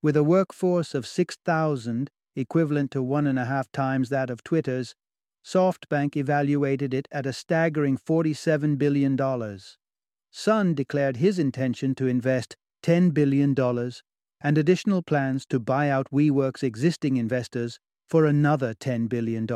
With 0.03 0.17
a 0.17 0.25
workforce 0.25 0.95
of 0.95 1.07
6,000, 1.07 2.11
equivalent 2.37 2.91
to 2.93 3.03
one 3.03 3.27
and 3.27 3.39
a 3.39 3.45
half 3.45 3.71
times 3.73 4.09
that 4.09 4.31
of 4.31 4.43
Twitter's, 4.43 4.95
SoftBank 5.45 6.17
evaluated 6.17 6.95
it 6.95 7.07
at 7.13 7.27
a 7.27 7.33
staggering 7.33 7.99
$47 7.99 8.79
billion. 8.79 9.19
Son 10.31 10.75
declared 10.75 11.19
his 11.19 11.39
intention 11.39 11.95
to 11.95 12.07
invest 12.07 12.57
$10 12.83 13.13
billion 13.13 13.55
and 14.41 14.59
additional 14.59 15.03
plans 15.03 15.47
to 15.47 15.61
buy 15.61 15.89
out 15.89 16.11
WeWork's 16.11 16.63
existing 16.63 17.17
investors 17.17 17.79
for 18.09 18.27
another 18.27 18.75
$10 18.75 19.09
billion. 19.09 19.47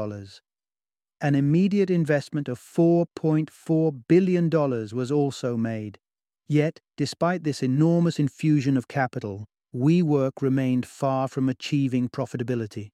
An 1.20 1.35
immediate 1.35 1.90
investment 1.90 2.49
of 2.49 2.61
$4.4 2.61 4.02
billion 4.08 4.50
was 4.50 5.11
also 5.11 5.56
made. 5.56 5.99
Yet, 6.47 6.80
despite 6.97 7.44
this 7.44 7.62
enormous 7.62 8.18
infusion 8.18 8.76
of 8.76 8.88
capital, 8.88 9.47
WeWork 9.75 10.40
remained 10.40 10.87
far 10.87 11.28
from 11.28 11.48
achieving 11.48 12.08
profitability. 12.08 12.90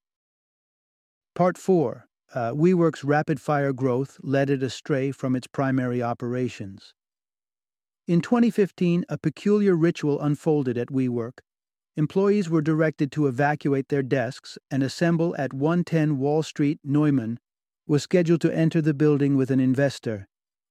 Part 1.34 1.56
4 1.56 2.06
uh, 2.34 2.50
WeWork's 2.50 3.04
rapid 3.04 3.40
fire 3.40 3.72
growth 3.72 4.18
led 4.22 4.50
it 4.50 4.62
astray 4.62 5.12
from 5.12 5.36
its 5.36 5.46
primary 5.46 6.02
operations. 6.02 6.92
In 8.08 8.20
2015, 8.20 9.04
a 9.08 9.16
peculiar 9.16 9.76
ritual 9.76 10.20
unfolded 10.20 10.76
at 10.76 10.88
WeWork. 10.88 11.38
Employees 11.96 12.50
were 12.50 12.60
directed 12.60 13.12
to 13.12 13.28
evacuate 13.28 13.88
their 13.88 14.02
desks 14.02 14.58
and 14.68 14.82
assemble 14.82 15.34
at 15.38 15.52
110 15.52 16.18
Wall 16.18 16.42
Street. 16.42 16.80
Neumann 16.82 17.38
was 17.86 18.02
scheduled 18.02 18.40
to 18.40 18.54
enter 18.54 18.82
the 18.82 18.94
building 18.94 19.36
with 19.36 19.52
an 19.52 19.60
investor, 19.60 20.26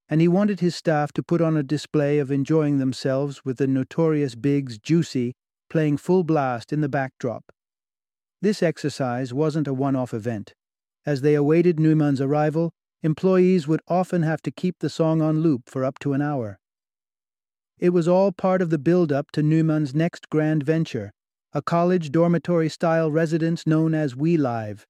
and 0.09 0.19
he 0.19 0.27
wanted 0.27 0.59
his 0.59 0.75
staff 0.75 1.13
to 1.13 1.23
put 1.23 1.41
on 1.41 1.55
a 1.55 1.63
display 1.63 2.19
of 2.19 2.29
enjoying 2.29 2.77
themselves 2.77 3.45
with 3.45 3.57
the 3.57 3.67
notorious 3.67 4.35
B.I.G.'s 4.35 4.77
Juicy 4.77 5.33
playing 5.73 5.97
full 5.97 6.23
blast 6.23 6.71
in 6.71 6.81
the 6.81 6.87
backdrop. 6.87 7.51
This 8.43 8.61
exercise 8.61 9.33
wasn't 9.33 9.67
a 9.67 9.73
one 9.73 9.95
off 9.95 10.13
event. 10.13 10.53
As 11.03 11.21
they 11.21 11.33
awaited 11.33 11.79
Neumann's 11.79 12.21
arrival, 12.21 12.71
employees 13.01 13.67
would 13.67 13.81
often 13.87 14.21
have 14.21 14.39
to 14.43 14.51
keep 14.51 14.75
the 14.77 14.89
song 14.89 15.19
on 15.19 15.39
loop 15.39 15.63
for 15.67 15.83
up 15.83 15.97
to 16.01 16.13
an 16.13 16.21
hour. 16.21 16.59
It 17.79 17.89
was 17.89 18.07
all 18.07 18.31
part 18.31 18.61
of 18.61 18.69
the 18.69 18.77
build 18.77 19.11
up 19.11 19.31
to 19.31 19.41
Neumann's 19.41 19.95
next 19.95 20.29
grand 20.29 20.61
venture, 20.61 21.11
a 21.53 21.61
college 21.63 22.11
dormitory 22.11 22.69
style 22.69 23.09
residence 23.09 23.65
known 23.65 23.95
as 23.95 24.13
WeLive. 24.13 24.85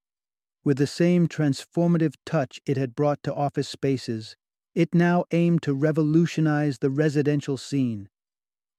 With 0.66 0.80
the 0.80 0.86
same 0.86 1.30
transformative 1.30 2.16
touch 2.26 2.60
it 2.66 2.76
had 2.76 2.94
brought 2.94 3.24
to 3.24 3.34
office 3.34 3.70
spaces, 3.70 4.36
it 4.76 4.94
now 4.94 5.24
aimed 5.32 5.62
to 5.62 5.74
revolutionize 5.74 6.80
the 6.80 6.90
residential 6.90 7.56
scene. 7.56 8.10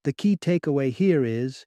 The 0.03 0.13
key 0.13 0.37
takeaway 0.37 0.93
here 0.93 1.25
is 1.25 1.65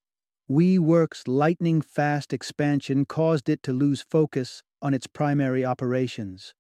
WeWork's 0.49 1.27
lightning 1.27 1.81
fast 1.81 2.31
expansion 2.31 3.03
caused 3.03 3.49
it 3.49 3.61
to 3.63 3.73
lose 3.73 4.01
focus 4.01 4.63
on 4.81 4.93
its 4.93 5.05
primary 5.05 5.65
operations. 5.65 6.53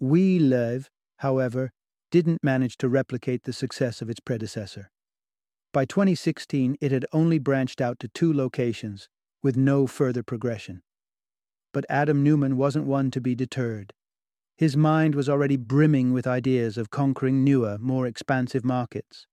WeLive, 0.00 0.86
however, 1.16 1.72
didn't 2.12 2.44
manage 2.44 2.76
to 2.76 2.88
replicate 2.88 3.42
the 3.42 3.52
success 3.52 4.00
of 4.00 4.08
its 4.08 4.20
predecessor. 4.20 4.88
By 5.72 5.84
2016, 5.84 6.76
it 6.80 6.92
had 6.92 7.06
only 7.12 7.40
branched 7.40 7.80
out 7.80 7.98
to 7.98 8.08
two 8.08 8.32
locations, 8.32 9.08
with 9.42 9.56
no 9.56 9.88
further 9.88 10.22
progression. 10.22 10.82
But 11.72 11.86
Adam 11.88 12.22
Neumann 12.22 12.56
wasn't 12.56 12.86
one 12.86 13.10
to 13.10 13.20
be 13.20 13.34
deterred. 13.34 13.92
His 14.56 14.76
mind 14.76 15.16
was 15.16 15.28
already 15.28 15.56
brimming 15.56 16.12
with 16.12 16.28
ideas 16.28 16.78
of 16.78 16.90
conquering 16.90 17.42
newer, 17.42 17.78
more 17.80 18.06
expansive 18.06 18.64
markets. 18.64 19.26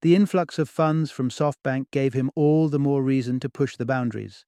The 0.00 0.14
influx 0.14 0.58
of 0.58 0.68
funds 0.68 1.10
from 1.10 1.28
SoftBank 1.28 1.90
gave 1.90 2.14
him 2.14 2.30
all 2.36 2.68
the 2.68 2.78
more 2.78 3.02
reason 3.02 3.40
to 3.40 3.48
push 3.48 3.76
the 3.76 3.86
boundaries. 3.86 4.44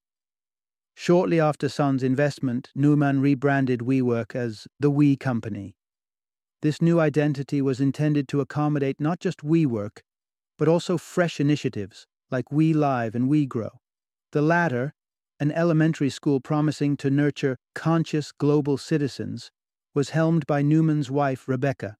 Shortly 0.94 1.40
after 1.40 1.68
Son's 1.68 2.02
investment, 2.02 2.70
Neumann 2.74 3.20
rebranded 3.20 3.80
WeWork 3.80 4.36
as 4.36 4.68
the 4.78 4.90
We 4.90 5.16
Company. 5.16 5.74
This 6.62 6.80
new 6.80 7.00
identity 7.00 7.62
was 7.62 7.80
intended 7.80 8.28
to 8.28 8.40
accommodate 8.40 9.00
not 9.00 9.18
just 9.18 9.38
WeWork, 9.38 10.00
but 10.58 10.68
also 10.68 10.98
fresh 10.98 11.40
initiatives 11.40 12.06
like 12.30 12.50
WeLive 12.50 13.14
and 13.14 13.28
WeGrow. 13.28 13.70
The 14.32 14.42
latter, 14.42 14.94
an 15.40 15.50
elementary 15.50 16.10
school 16.10 16.38
promising 16.38 16.96
to 16.98 17.10
nurture 17.10 17.56
conscious 17.74 18.30
global 18.30 18.76
citizens, 18.76 19.50
was 19.94 20.10
helmed 20.10 20.46
by 20.46 20.62
Neumann's 20.62 21.10
wife, 21.10 21.48
Rebecca. 21.48 21.96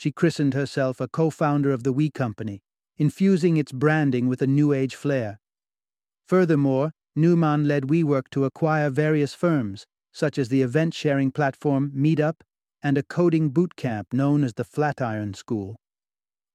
She 0.00 0.12
christened 0.12 0.54
herself 0.54 1.00
a 1.00 1.08
co 1.08 1.28
founder 1.28 1.72
of 1.72 1.82
the 1.82 1.92
We 1.92 2.08
Company, 2.08 2.62
infusing 2.98 3.56
its 3.56 3.72
branding 3.72 4.28
with 4.28 4.40
a 4.40 4.46
New 4.46 4.72
Age 4.72 4.94
flair. 4.94 5.40
Furthermore, 6.24 6.92
Neumann 7.16 7.66
led 7.66 7.88
WeWork 7.88 8.28
to 8.30 8.44
acquire 8.44 8.90
various 8.90 9.34
firms, 9.34 9.86
such 10.12 10.38
as 10.38 10.50
the 10.50 10.62
event 10.62 10.94
sharing 10.94 11.32
platform 11.32 11.90
Meetup 11.96 12.42
and 12.80 12.96
a 12.96 13.02
coding 13.02 13.48
boot 13.48 13.74
camp 13.74 14.12
known 14.12 14.44
as 14.44 14.54
the 14.54 14.62
Flatiron 14.62 15.34
School. 15.34 15.74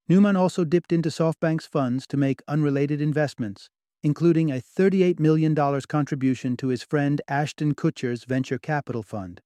Neumann 0.08 0.36
also 0.36 0.64
dipped 0.64 0.90
into 0.90 1.10
SoftBank's 1.10 1.66
funds 1.66 2.06
to 2.06 2.16
make 2.16 2.40
unrelated 2.48 3.02
investments, 3.02 3.68
including 4.02 4.50
a 4.50 4.62
$38 4.62 5.20
million 5.20 5.54
contribution 5.82 6.56
to 6.56 6.68
his 6.68 6.82
friend 6.82 7.20
Ashton 7.28 7.74
Kutcher's 7.74 8.24
venture 8.24 8.58
capital 8.58 9.02
fund. 9.02 9.42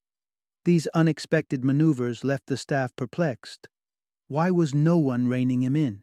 These 0.64 0.86
unexpected 0.94 1.64
maneuvers 1.64 2.22
left 2.22 2.46
the 2.46 2.56
staff 2.56 2.94
perplexed. 2.94 3.68
Why 4.28 4.50
was 4.50 4.74
no 4.74 4.98
one 4.98 5.26
reining 5.26 5.62
him 5.62 5.74
in? 5.74 6.02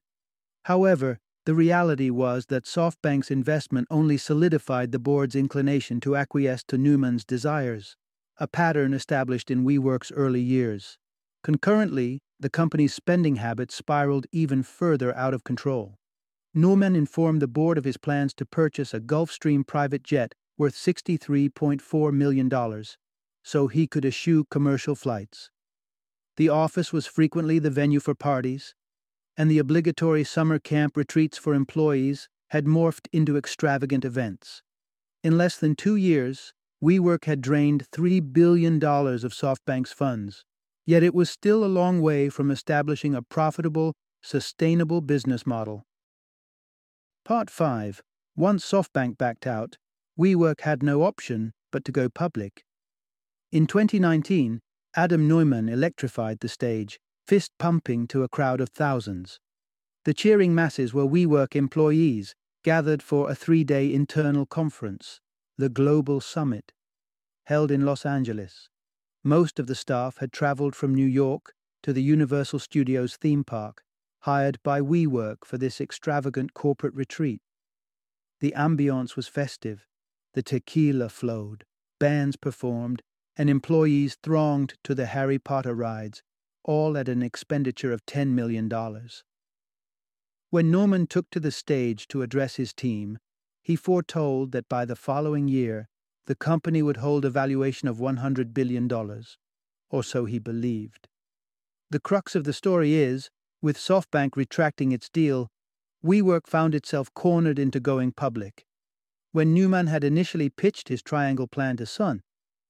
However, 0.63 1.19
the 1.45 1.53
reality 1.53 2.09
was 2.09 2.47
that 2.47 2.65
SoftBank's 2.65 3.29
investment 3.29 3.87
only 3.91 4.17
solidified 4.17 4.91
the 4.91 4.99
board's 4.99 5.35
inclination 5.35 5.99
to 6.01 6.15
acquiesce 6.15 6.63
to 6.69 6.77
Neumann's 6.79 7.23
desires, 7.23 7.95
a 8.39 8.47
pattern 8.47 8.95
established 8.95 9.51
in 9.51 9.63
WeWork's 9.63 10.11
early 10.11 10.41
years. 10.41 10.97
Concurrently, 11.43 12.23
the 12.39 12.49
company's 12.49 12.95
spending 12.95 13.35
habits 13.35 13.75
spiraled 13.75 14.25
even 14.31 14.63
further 14.63 15.15
out 15.15 15.35
of 15.35 15.43
control. 15.43 15.99
Neumann 16.53 16.95
informed 16.95 17.43
the 17.43 17.47
board 17.47 17.77
of 17.77 17.85
his 17.85 17.97
plans 17.97 18.33
to 18.33 18.45
purchase 18.45 18.93
a 18.93 18.99
Gulfstream 18.99 19.67
private 19.67 20.03
jet 20.03 20.33
worth 20.57 20.75
$63.4 20.75 22.11
million 22.11 22.83
so 23.43 23.67
he 23.67 23.85
could 23.85 24.05
eschew 24.05 24.45
commercial 24.49 24.95
flights. 24.95 25.51
The 26.37 26.49
office 26.49 26.91
was 26.91 27.07
frequently 27.07 27.59
the 27.59 27.69
venue 27.69 27.99
for 27.99 28.13
parties, 28.13 28.75
and 29.37 29.49
the 29.49 29.59
obligatory 29.59 30.23
summer 30.23 30.59
camp 30.59 30.97
retreats 30.97 31.37
for 31.37 31.53
employees 31.53 32.29
had 32.49 32.65
morphed 32.65 33.07
into 33.11 33.37
extravagant 33.37 34.05
events. 34.05 34.61
In 35.23 35.37
less 35.37 35.57
than 35.57 35.75
two 35.75 35.95
years, 35.95 36.53
WeWork 36.83 37.25
had 37.25 37.41
drained 37.41 37.87
$3 37.91 38.33
billion 38.33 38.75
of 38.75 39.33
SoftBank's 39.33 39.91
funds, 39.91 40.43
yet 40.85 41.03
it 41.03 41.15
was 41.15 41.29
still 41.29 41.63
a 41.63 41.67
long 41.67 42.01
way 42.01 42.29
from 42.29 42.51
establishing 42.51 43.15
a 43.15 43.21
profitable, 43.21 43.93
sustainable 44.21 45.01
business 45.01 45.45
model. 45.45 45.83
Part 47.23 47.49
5 47.49 48.01
Once 48.35 48.63
SoftBank 48.63 49.17
backed 49.17 49.47
out, 49.47 49.77
WeWork 50.19 50.61
had 50.61 50.83
no 50.83 51.03
option 51.03 51.53
but 51.71 51.83
to 51.85 51.91
go 51.91 52.07
public. 52.07 52.63
In 53.51 53.67
2019, 53.67 54.61
Adam 54.97 55.27
Neumann 55.27 55.67
electrified 55.67 56.39
the 56.39 56.47
stage 56.47 56.99
fist 57.27 57.51
pumping 57.59 58.07
to 58.07 58.23
a 58.23 58.29
crowd 58.29 58.61
of 58.61 58.69
thousands. 58.69 59.39
The 60.05 60.13
cheering 60.13 60.55
masses 60.55 60.93
were 60.93 61.05
WeWork 61.05 61.53
employees 61.53 62.33
gathered 62.63 63.03
for 63.03 63.29
a 63.29 63.35
three 63.35 63.65
day 63.65 63.93
internal 63.93 64.45
conference, 64.45 65.19
the 65.57 65.67
Global 65.67 66.21
Summit, 66.21 66.71
held 67.45 67.71
in 67.71 67.85
Los 67.85 68.05
Angeles. 68.05 68.69
Most 69.21 69.59
of 69.59 69.67
the 69.67 69.75
staff 69.75 70.17
had 70.17 70.31
traveled 70.31 70.75
from 70.75 70.95
New 70.95 71.05
York 71.05 71.53
to 71.83 71.91
the 71.91 72.03
Universal 72.03 72.59
Studios 72.59 73.17
theme 73.17 73.43
park, 73.43 73.83
hired 74.21 74.59
by 74.63 74.79
WeWork 74.79 75.43
for 75.43 75.57
this 75.57 75.81
extravagant 75.81 76.53
corporate 76.53 76.93
retreat. 76.93 77.41
The 78.39 78.53
ambiance 78.55 79.15
was 79.15 79.27
festive, 79.27 79.85
the 80.33 80.43
tequila 80.43 81.09
flowed, 81.09 81.65
bands 81.99 82.37
performed, 82.37 83.01
and 83.37 83.49
employees 83.49 84.17
thronged 84.23 84.75
to 84.83 84.95
the 84.95 85.07
Harry 85.07 85.39
Potter 85.39 85.73
rides 85.73 86.23
all 86.65 86.97
at 86.97 87.07
an 87.07 87.21
expenditure 87.21 87.91
of 87.91 88.05
$10 88.05 88.29
million. 88.29 88.69
When 90.49 90.71
Neumann 90.71 91.07
took 91.07 91.29
to 91.29 91.39
the 91.39 91.51
stage 91.51 92.07
to 92.07 92.21
address 92.21 92.55
his 92.55 92.73
team, 92.73 93.19
he 93.61 93.75
foretold 93.75 94.51
that 94.51 94.69
by 94.69 94.85
the 94.85 94.95
following 94.95 95.47
year, 95.47 95.87
the 96.25 96.35
company 96.35 96.81
would 96.81 96.97
hold 96.97 97.23
a 97.23 97.29
valuation 97.29 97.87
of 97.87 97.97
$100 97.97 98.53
billion, 98.53 98.91
or 99.89 100.03
so 100.03 100.25
he 100.25 100.39
believed. 100.39 101.07
The 101.91 101.99
crux 101.99 102.35
of 102.35 102.45
the 102.45 102.53
story 102.53 102.95
is, 102.95 103.29
with 103.61 103.77
SoftBank 103.77 104.35
retracting 104.35 104.91
its 104.91 105.09
deal, 105.09 105.49
WeWork 106.03 106.47
found 106.47 106.73
itself 106.73 107.13
cornered 107.13 107.59
into 107.59 107.79
going 107.79 108.11
public. 108.11 108.65
When 109.31 109.53
Neumann 109.53 109.87
had 109.87 110.03
initially 110.03 110.49
pitched 110.49 110.87
his 110.87 111.03
triangle 111.03 111.47
plan 111.47 111.77
to 111.77 111.85
Son, 111.85 112.21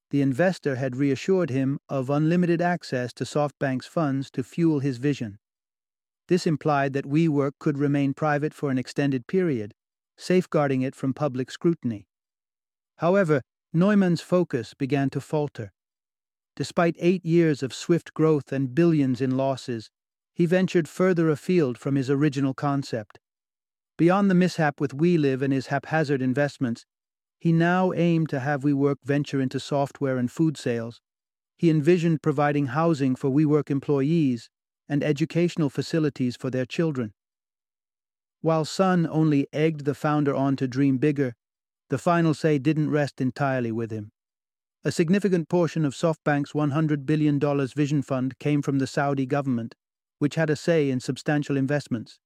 the 0.09 0.21
investor 0.21 0.75
had 0.75 0.95
reassured 0.95 1.49
him 1.49 1.79
of 1.89 2.09
unlimited 2.09 2.61
access 2.61 3.11
to 3.13 3.23
SoftBank's 3.23 3.87
funds 3.87 4.29
to 4.31 4.43
fuel 4.43 4.79
his 4.79 4.97
vision. 4.97 5.39
This 6.27 6.47
implied 6.47 6.93
that 6.93 7.05
WeWork 7.05 7.53
could 7.59 7.77
remain 7.77 8.13
private 8.13 8.53
for 8.53 8.71
an 8.71 8.77
extended 8.77 9.27
period, 9.27 9.73
safeguarding 10.17 10.81
it 10.81 10.95
from 10.95 11.13
public 11.13 11.51
scrutiny. 11.51 12.07
However, 12.97 13.41
Neumann's 13.73 14.21
focus 14.21 14.73
began 14.73 15.09
to 15.11 15.21
falter. 15.21 15.71
Despite 16.55 16.95
eight 16.99 17.25
years 17.25 17.61
of 17.61 17.73
swift 17.73 18.13
growth 18.13 18.53
and 18.53 18.73
billions 18.73 19.19
in 19.19 19.35
losses, 19.35 19.89
he 20.33 20.45
ventured 20.45 20.87
further 20.87 21.29
afield 21.29 21.77
from 21.77 21.95
his 21.95 22.09
original 22.09 22.53
concept. 22.53 23.19
Beyond 23.97 24.29
the 24.29 24.35
mishap 24.35 24.79
with 24.79 24.95
WeLive 24.95 25.41
and 25.41 25.53
his 25.53 25.67
haphazard 25.67 26.21
investments, 26.21 26.85
he 27.45 27.53
now 27.53 27.93
aimed 27.93 28.27
to 28.27 28.39
have 28.39 28.63
WeWork 28.63 28.95
venture 29.03 29.39
into 29.39 29.59
software 29.59 30.17
and 30.17 30.31
food 30.31 30.57
sales. 30.57 30.99
He 31.59 31.69
envisioned 31.69 32.23
providing 32.23 32.65
housing 32.65 33.15
for 33.15 33.29
WeWork 33.29 33.69
employees 33.69 34.49
and 34.89 35.03
educational 35.03 35.69
facilities 35.69 36.35
for 36.35 36.49
their 36.49 36.65
children. 36.65 37.13
While 38.41 38.65
Son 38.65 39.07
only 39.07 39.45
egged 39.53 39.85
the 39.85 39.93
founder 39.93 40.33
on 40.33 40.55
to 40.55 40.67
dream 40.67 40.97
bigger, 40.97 41.35
the 41.91 41.99
final 41.99 42.33
say 42.33 42.57
didn't 42.57 42.89
rest 42.89 43.21
entirely 43.21 43.71
with 43.71 43.91
him. 43.91 44.09
A 44.83 44.91
significant 44.91 45.47
portion 45.47 45.85
of 45.85 45.93
SoftBank's 45.93 46.53
$100 46.53 47.05
billion 47.05 47.39
vision 47.75 48.01
fund 48.01 48.39
came 48.39 48.63
from 48.63 48.79
the 48.79 48.87
Saudi 48.87 49.27
government, 49.27 49.75
which 50.17 50.33
had 50.33 50.49
a 50.49 50.55
say 50.55 50.89
in 50.89 50.99
substantial 50.99 51.57
investments. 51.57 52.17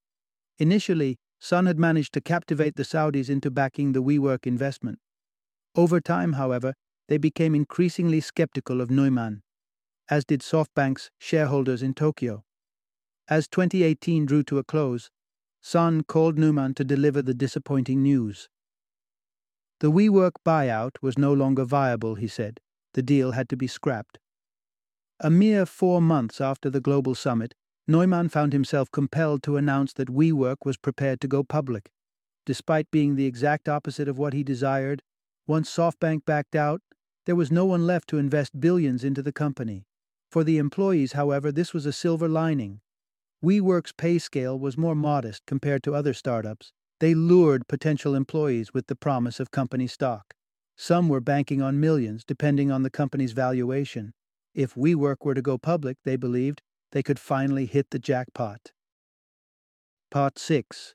Initially, 0.60 1.17
Son 1.39 1.65
had 1.65 1.77
managed 1.77 2.13
to 2.13 2.21
captivate 2.21 2.77
the 2.77 2.84
Saudis 2.84 3.29
into 3.29 3.51
backing 3.51 3.91
the 3.91 4.01
WeWork 4.01 4.47
investment. 4.47 4.99
Over 5.79 6.01
time, 6.01 6.33
however, 6.33 6.73
they 7.07 7.17
became 7.17 7.55
increasingly 7.55 8.19
skeptical 8.19 8.81
of 8.81 8.91
Neumann, 8.91 9.43
as 10.09 10.25
did 10.25 10.41
SoftBank's 10.41 11.09
shareholders 11.17 11.81
in 11.81 11.93
Tokyo. 11.93 12.43
As 13.29 13.47
2018 13.47 14.25
drew 14.25 14.43
to 14.43 14.57
a 14.57 14.63
close, 14.65 15.09
Son 15.61 16.03
called 16.03 16.37
Neumann 16.37 16.73
to 16.73 16.83
deliver 16.83 17.21
the 17.21 17.33
disappointing 17.33 18.03
news. 18.03 18.49
The 19.79 19.89
WeWork 19.89 20.33
buyout 20.45 20.97
was 21.01 21.17
no 21.17 21.31
longer 21.31 21.63
viable, 21.63 22.15
he 22.15 22.27
said. 22.27 22.59
The 22.93 23.01
deal 23.01 23.31
had 23.31 23.47
to 23.47 23.55
be 23.55 23.67
scrapped. 23.67 24.19
A 25.21 25.29
mere 25.29 25.65
four 25.65 26.01
months 26.01 26.41
after 26.41 26.69
the 26.69 26.81
global 26.81 27.15
summit, 27.15 27.55
Neumann 27.87 28.27
found 28.27 28.51
himself 28.51 28.91
compelled 28.91 29.43
to 29.43 29.55
announce 29.55 29.93
that 29.93 30.09
WeWork 30.09 30.57
was 30.65 30.75
prepared 30.75 31.21
to 31.21 31.29
go 31.29 31.41
public. 31.41 31.89
Despite 32.45 32.91
being 32.91 33.15
the 33.15 33.27
exact 33.27 33.69
opposite 33.69 34.09
of 34.09 34.17
what 34.17 34.33
he 34.33 34.43
desired, 34.43 35.03
once 35.49 35.67
SoftBank 35.75 36.25
backed 36.25 36.55
out, 36.55 36.79
there 37.25 37.35
was 37.35 37.51
no 37.51 37.65
one 37.65 37.88
left 37.88 38.07
to 38.09 38.19
invest 38.19 38.59
billions 38.59 39.03
into 39.03 39.23
the 39.23 39.31
company. 39.31 39.88
For 40.29 40.43
the 40.43 40.59
employees, 40.59 41.13
however, 41.13 41.51
this 41.51 41.73
was 41.73 41.88
a 41.88 41.91
silver 41.91 42.29
lining. 42.29 42.81
WeWork's 43.43 43.91
pay 43.91 44.19
scale 44.19 44.59
was 44.59 44.77
more 44.77 44.93
modest 44.93 45.41
compared 45.47 45.81
to 45.83 45.95
other 45.95 46.13
startups. 46.13 46.71
They 46.99 47.15
lured 47.15 47.67
potential 47.67 48.13
employees 48.13 48.75
with 48.75 48.85
the 48.85 48.95
promise 48.95 49.39
of 49.39 49.49
company 49.49 49.88
stock. 49.88 50.35
Some 50.77 51.09
were 51.09 51.19
banking 51.19 51.63
on 51.63 51.79
millions, 51.79 52.23
depending 52.23 52.71
on 52.71 52.83
the 52.83 52.91
company's 52.91 53.31
valuation. 53.31 54.13
If 54.53 54.75
WeWork 54.75 55.25
were 55.25 55.33
to 55.33 55.41
go 55.41 55.57
public, 55.57 55.97
they 56.05 56.15
believed, 56.15 56.62
they 56.91 57.01
could 57.01 57.17
finally 57.17 57.65
hit 57.65 57.89
the 57.89 57.97
jackpot. 57.97 58.71
Part 60.12 60.38
6 60.38 60.93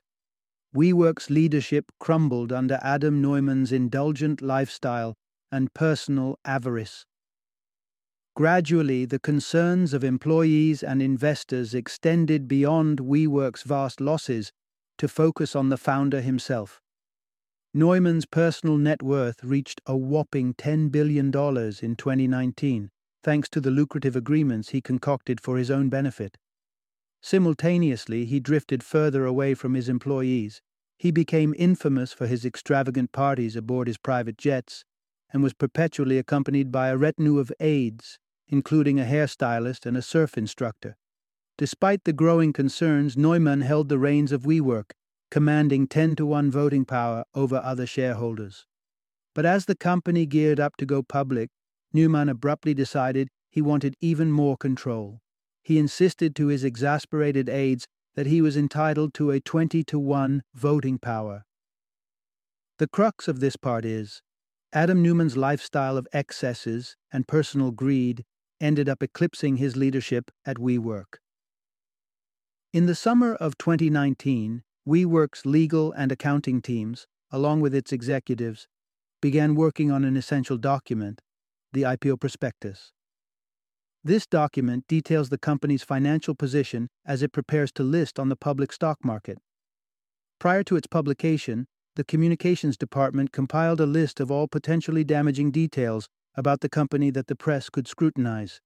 WeWork's 0.75 1.29
leadership 1.29 1.89
crumbled 2.01 2.51
under 2.51 2.77
Adam 2.81 3.21
Neumann's 3.21 3.71
indulgent 3.71 4.41
lifestyle 4.41 5.15
and 5.49 5.73
personal 5.73 6.37
avarice. 6.43 7.05
Gradually, 8.35 9.05
the 9.05 9.19
concerns 9.19 9.93
of 9.93 10.03
employees 10.03 10.83
and 10.83 11.01
investors 11.01 11.73
extended 11.73 12.49
beyond 12.49 12.99
WeWork's 12.99 13.63
vast 13.63 14.01
losses 14.01 14.51
to 14.97 15.07
focus 15.07 15.55
on 15.55 15.69
the 15.69 15.77
founder 15.77 16.19
himself. 16.19 16.81
Neumann's 17.73 18.25
personal 18.25 18.77
net 18.77 19.01
worth 19.01 19.41
reached 19.45 19.79
a 19.85 19.95
whopping 19.95 20.53
$10 20.55 20.91
billion 20.91 21.27
in 21.27 21.95
2019, 21.95 22.89
thanks 23.23 23.47
to 23.47 23.61
the 23.61 23.71
lucrative 23.71 24.17
agreements 24.17 24.69
he 24.69 24.81
concocted 24.81 25.39
for 25.39 25.57
his 25.57 25.71
own 25.71 25.87
benefit. 25.87 26.37
Simultaneously, 27.25 28.25
he 28.25 28.39
drifted 28.39 28.83
further 28.83 29.25
away 29.25 29.55
from 29.55 29.73
his 29.73 29.89
employees. 29.89 30.61
He 30.99 31.09
became 31.09 31.55
infamous 31.57 32.13
for 32.13 32.27
his 32.27 32.45
extravagant 32.45 33.11
parties 33.11 33.55
aboard 33.55 33.87
his 33.87 33.97
private 33.97 34.37
jets 34.37 34.85
and 35.33 35.41
was 35.41 35.55
perpetually 35.55 36.19
accompanied 36.19 36.71
by 36.71 36.89
a 36.89 36.97
retinue 36.97 37.39
of 37.39 37.51
aides, 37.59 38.19
including 38.47 38.99
a 38.99 39.05
hairstylist 39.05 39.87
and 39.87 39.97
a 39.97 40.03
surf 40.03 40.37
instructor. 40.37 40.97
Despite 41.57 42.03
the 42.03 42.13
growing 42.13 42.53
concerns, 42.53 43.17
Neumann 43.17 43.61
held 43.61 43.89
the 43.89 43.97
reins 43.97 44.31
of 44.31 44.43
WeWork, 44.43 44.91
commanding 45.31 45.87
10 45.87 46.17
to 46.17 46.27
1 46.27 46.51
voting 46.51 46.85
power 46.85 47.23
over 47.33 47.55
other 47.55 47.87
shareholders. 47.87 48.67
But 49.33 49.47
as 49.47 49.65
the 49.65 49.75
company 49.75 50.27
geared 50.27 50.59
up 50.59 50.77
to 50.77 50.85
go 50.85 51.01
public, 51.01 51.49
Neumann 51.91 52.29
abruptly 52.29 52.75
decided 52.75 53.29
he 53.49 53.63
wanted 53.63 53.95
even 53.99 54.31
more 54.31 54.57
control. 54.57 55.21
He 55.65 55.79
insisted 55.79 56.35
to 56.35 56.47
his 56.47 56.63
exasperated 56.63 57.49
aides 57.49 57.87
that 58.13 58.27
he 58.27 58.39
was 58.39 58.55
entitled 58.55 59.15
to 59.15 59.31
a 59.31 59.39
20 59.39 59.83
to 59.85 59.97
1 59.97 60.43
voting 60.53 60.99
power. 60.99 61.43
The 62.77 62.87
crux 62.87 63.27
of 63.27 63.39
this 63.39 63.55
part 63.55 63.83
is 63.83 64.21
Adam 64.71 65.01
Neumann's 65.01 65.35
lifestyle 65.35 65.97
of 65.97 66.07
excesses 66.13 66.95
and 67.11 67.27
personal 67.27 67.71
greed 67.71 68.25
ended 68.61 68.87
up 68.87 69.01
eclipsing 69.01 69.57
his 69.57 69.75
leadership 69.75 70.29
at 70.45 70.57
WeWork. 70.57 71.17
In 72.71 72.85
the 72.85 72.93
summer 72.93 73.33
of 73.33 73.57
2019, 73.57 74.61
WeWork's 74.87 75.47
legal 75.47 75.91
and 75.93 76.11
accounting 76.11 76.61
teams, 76.61 77.07
along 77.31 77.61
with 77.61 77.73
its 77.73 77.91
executives, 77.91 78.67
began 79.19 79.55
working 79.55 79.89
on 79.89 80.05
an 80.05 80.15
essential 80.15 80.57
document, 80.57 81.21
the 81.73 81.81
IPO 81.81 82.19
prospectus. 82.21 82.91
This 84.05 84.27
document 84.27 84.85
details 84.87 85.29
the 85.29 85.39
company's 85.39 85.81
financial 85.81 86.35
position 86.35 86.89
as 87.07 87.23
it 87.23 87.31
prepares 87.31 87.71
to 87.71 87.81
list 87.81 88.19
on 88.19 88.29
the 88.29 88.35
public 88.35 88.71
stock 88.71 89.03
market. 89.03 89.39
Prior 90.39 90.63
to 90.65 90.75
its 90.75 90.85
publication, 90.85 91.65
the 91.95 92.03
Communications 92.03 92.77
Department 92.77 93.31
compiled 93.31 93.81
a 93.81 93.87
list 93.87 94.19
of 94.19 94.29
all 94.29 94.47
potentially 94.47 95.03
damaging 95.03 95.49
details 95.49 96.07
about 96.35 96.59
the 96.61 96.69
company 96.69 97.09
that 97.09 97.25
the 97.25 97.35
press 97.35 97.71
could 97.71 97.87
scrutinize. 97.87 98.61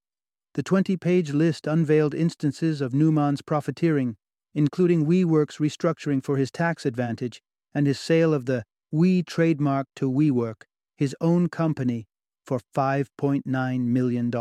The 0.56 0.64
20 0.64 0.98
page 0.98 1.32
list 1.32 1.68
unveiled 1.68 2.14
instances 2.14 2.82
of 2.82 2.94
Neumann's 2.94 3.42
profiteering, 3.42 4.18
including 4.54 5.06
WeWork's 5.06 5.60
restructuring 5.60 6.22
for 6.22 6.36
his 6.36 6.52
tax 6.52 6.86
advantage 6.86 7.42
and 7.74 7.88
his 7.88 7.98
sale 7.98 8.34
of 8.34 8.46
the 8.46 8.66
We 8.92 9.24
trademark 9.24 9.88
to 9.96 10.12
WeWork, 10.12 10.64
his 10.98 11.16
own 11.22 11.48
company, 11.48 12.08
for 12.46 12.60
$5.9 12.76 13.80
million. 13.86 14.32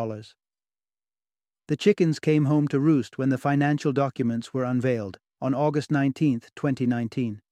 The 1.69 1.77
chickens 1.77 2.19
came 2.19 2.47
home 2.47 2.67
to 2.69 2.81
roost 2.81 3.19
when 3.19 3.29
the 3.29 3.37
financial 3.37 3.93
documents 3.93 4.55
were 4.55 4.65
unveiled 4.65 5.19
on 5.41 5.55
August 5.55 5.91
19, 5.91 6.41
2019. 6.57 7.43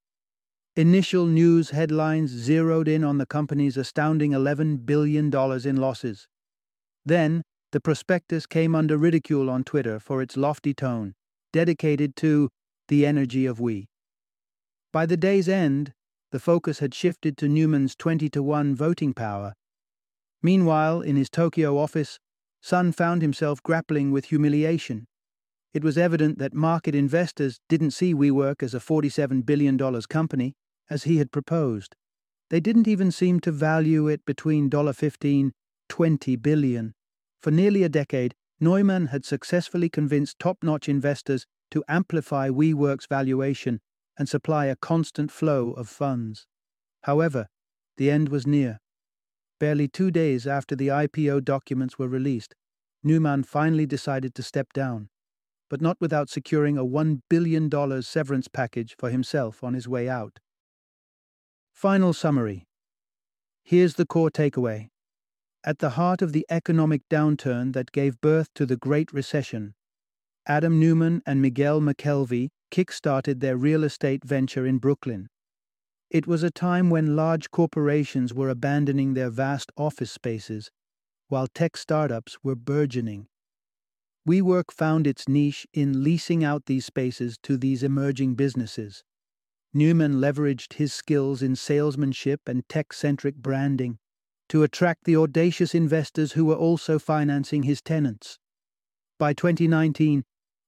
Initial 0.74 1.26
news 1.26 1.70
headlines 1.70 2.30
zeroed 2.30 2.88
in 2.88 3.04
on 3.04 3.18
the 3.18 3.26
company's 3.26 3.76
astounding 3.76 4.32
$11 4.32 4.86
billion 4.86 5.26
in 5.26 5.76
losses. 5.76 6.28
Then, 7.04 7.42
the 7.72 7.80
prospectus 7.80 8.46
came 8.46 8.74
under 8.74 8.96
ridicule 8.96 9.50
on 9.50 9.64
Twitter 9.64 10.00
for 10.00 10.22
its 10.22 10.34
lofty 10.34 10.72
tone, 10.72 11.14
dedicated 11.52 12.16
to 12.16 12.48
the 12.88 13.04
energy 13.04 13.44
of 13.44 13.60
we. 13.60 13.86
By 14.94 15.04
the 15.04 15.18
day's 15.18 15.48
end, 15.48 15.92
the 16.32 16.40
focus 16.40 16.78
had 16.78 16.94
shifted 16.94 17.36
to 17.36 17.48
Neumann's 17.48 17.94
20 17.94 18.30
to 18.30 18.42
1 18.42 18.74
voting 18.74 19.12
power. 19.12 19.52
Meanwhile, 20.42 21.02
in 21.02 21.16
his 21.16 21.28
Tokyo 21.28 21.76
office, 21.76 22.18
Son 22.66 22.90
found 22.90 23.22
himself 23.22 23.62
grappling 23.62 24.10
with 24.10 24.24
humiliation. 24.24 25.06
It 25.72 25.84
was 25.84 25.96
evident 25.96 26.38
that 26.40 26.52
market 26.52 26.96
investors 26.96 27.60
didn't 27.68 27.92
see 27.92 28.12
WeWork 28.12 28.60
as 28.60 28.74
a 28.74 28.80
$47 28.80 29.46
billion 29.46 29.78
company, 30.08 30.56
as 30.90 31.04
he 31.04 31.18
had 31.18 31.30
proposed. 31.30 31.94
They 32.50 32.58
didn't 32.58 32.88
even 32.88 33.12
seem 33.12 33.38
to 33.42 33.52
value 33.52 34.08
it 34.08 34.26
between 34.26 34.68
$15 34.68 35.52
$20 35.88 36.42
billion. 36.42 36.94
For 37.40 37.52
nearly 37.52 37.84
a 37.84 37.88
decade, 37.88 38.34
Neumann 38.58 39.06
had 39.06 39.24
successfully 39.24 39.88
convinced 39.88 40.40
top 40.40 40.58
notch 40.60 40.88
investors 40.88 41.46
to 41.70 41.84
amplify 41.86 42.48
WeWork's 42.48 43.06
valuation 43.06 43.78
and 44.18 44.28
supply 44.28 44.66
a 44.66 44.74
constant 44.74 45.30
flow 45.30 45.70
of 45.70 45.88
funds. 45.88 46.48
However, 47.02 47.46
the 47.96 48.10
end 48.10 48.28
was 48.28 48.44
near. 48.44 48.80
Barely 49.58 49.88
two 49.88 50.10
days 50.10 50.46
after 50.46 50.76
the 50.76 50.88
IPO 50.88 51.44
documents 51.44 51.98
were 51.98 52.08
released, 52.08 52.54
Neumann 53.02 53.42
finally 53.42 53.86
decided 53.86 54.34
to 54.34 54.42
step 54.42 54.72
down, 54.72 55.08
but 55.70 55.80
not 55.80 55.96
without 56.00 56.28
securing 56.28 56.76
a 56.76 56.84
$1 56.84 57.20
billion 57.30 57.70
severance 58.02 58.48
package 58.48 58.94
for 58.98 59.10
himself 59.10 59.64
on 59.64 59.74
his 59.74 59.88
way 59.88 60.08
out. 60.08 60.40
Final 61.72 62.12
summary 62.12 62.66
Here's 63.64 63.94
the 63.94 64.06
core 64.06 64.30
takeaway. 64.30 64.88
At 65.64 65.80
the 65.80 65.90
heart 65.90 66.22
of 66.22 66.32
the 66.32 66.46
economic 66.48 67.02
downturn 67.10 67.72
that 67.72 67.90
gave 67.90 68.20
birth 68.20 68.48
to 68.54 68.66
the 68.66 68.76
Great 68.76 69.12
Recession, 69.12 69.74
Adam 70.46 70.78
Neumann 70.78 71.22
and 71.26 71.42
Miguel 71.42 71.80
McKelvey 71.80 72.50
kick-started 72.70 73.40
their 73.40 73.56
real 73.56 73.82
estate 73.82 74.24
venture 74.24 74.64
in 74.64 74.78
Brooklyn. 74.78 75.28
It 76.10 76.26
was 76.26 76.42
a 76.42 76.50
time 76.50 76.88
when 76.88 77.16
large 77.16 77.50
corporations 77.50 78.32
were 78.32 78.48
abandoning 78.48 79.14
their 79.14 79.30
vast 79.30 79.72
office 79.76 80.12
spaces, 80.12 80.70
while 81.28 81.48
tech 81.48 81.76
startups 81.76 82.38
were 82.44 82.54
burgeoning. 82.54 83.26
WeWork 84.28 84.70
found 84.70 85.06
its 85.06 85.28
niche 85.28 85.66
in 85.72 86.04
leasing 86.04 86.44
out 86.44 86.66
these 86.66 86.86
spaces 86.86 87.36
to 87.42 87.56
these 87.56 87.82
emerging 87.82 88.34
businesses. 88.34 89.02
Neumann 89.74 90.14
leveraged 90.14 90.74
his 90.74 90.92
skills 90.92 91.42
in 91.42 91.56
salesmanship 91.56 92.40
and 92.46 92.68
tech 92.68 92.92
centric 92.92 93.36
branding 93.36 93.98
to 94.48 94.62
attract 94.62 95.04
the 95.04 95.16
audacious 95.16 95.74
investors 95.74 96.32
who 96.32 96.44
were 96.44 96.54
also 96.54 96.98
financing 96.98 97.64
his 97.64 97.82
tenants. 97.82 98.38
By 99.18 99.32
2019, 99.32 100.24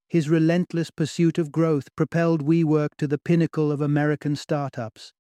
his 0.09 0.29
relentless 0.29 0.91
pursuit 0.91 1.39
of 1.39 1.53
growth 1.53 1.95
propelled 1.95 2.45
WeWork 2.45 2.91
to 2.99 3.07
the 3.07 3.19
pinnacle 3.19 3.71
of 3.71 3.81
American 3.81 4.35
startups. 4.37 5.13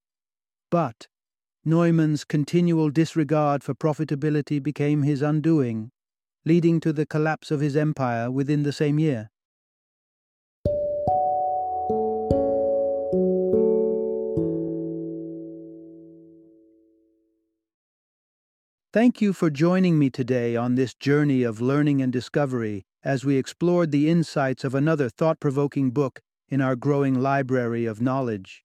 But 0.71 1.09
Neumann's 1.65 2.25
continual 2.25 2.91
disregard 2.91 3.65
for 3.65 3.75
profitability 3.75 4.63
became 4.63 5.03
his 5.03 5.23
undoing, 5.23 5.91
leading 6.45 6.81
to 6.81 6.93
the 6.93 7.07
collapse 7.07 7.51
of 7.51 7.61
his 7.61 7.77
empire 7.77 8.31
within 8.31 8.63
the 8.63 8.73
same 8.73 8.99
year. 8.99 9.31
Thank 18.93 19.21
you 19.21 19.33
for 19.33 19.51
joining 19.51 19.99
me 19.99 20.11
today 20.11 20.57
on 20.57 20.75
this 20.75 20.95
journey 20.95 21.43
of 21.43 21.61
learning 21.61 22.03
and 22.03 22.13
discovery 22.13 22.85
as 23.05 23.25
we 23.25 23.37
explored 23.37 23.91
the 23.91 24.09
insights 24.11 24.65
of 24.65 24.75
another 24.75 25.09
thought 25.09 25.41
provoking 25.41 25.91
book 25.91 26.21
in 26.49 26.61
our 26.61 26.75
growing 26.75 27.21
library 27.21 27.85
of 27.85 28.01
knowledge. 28.01 28.65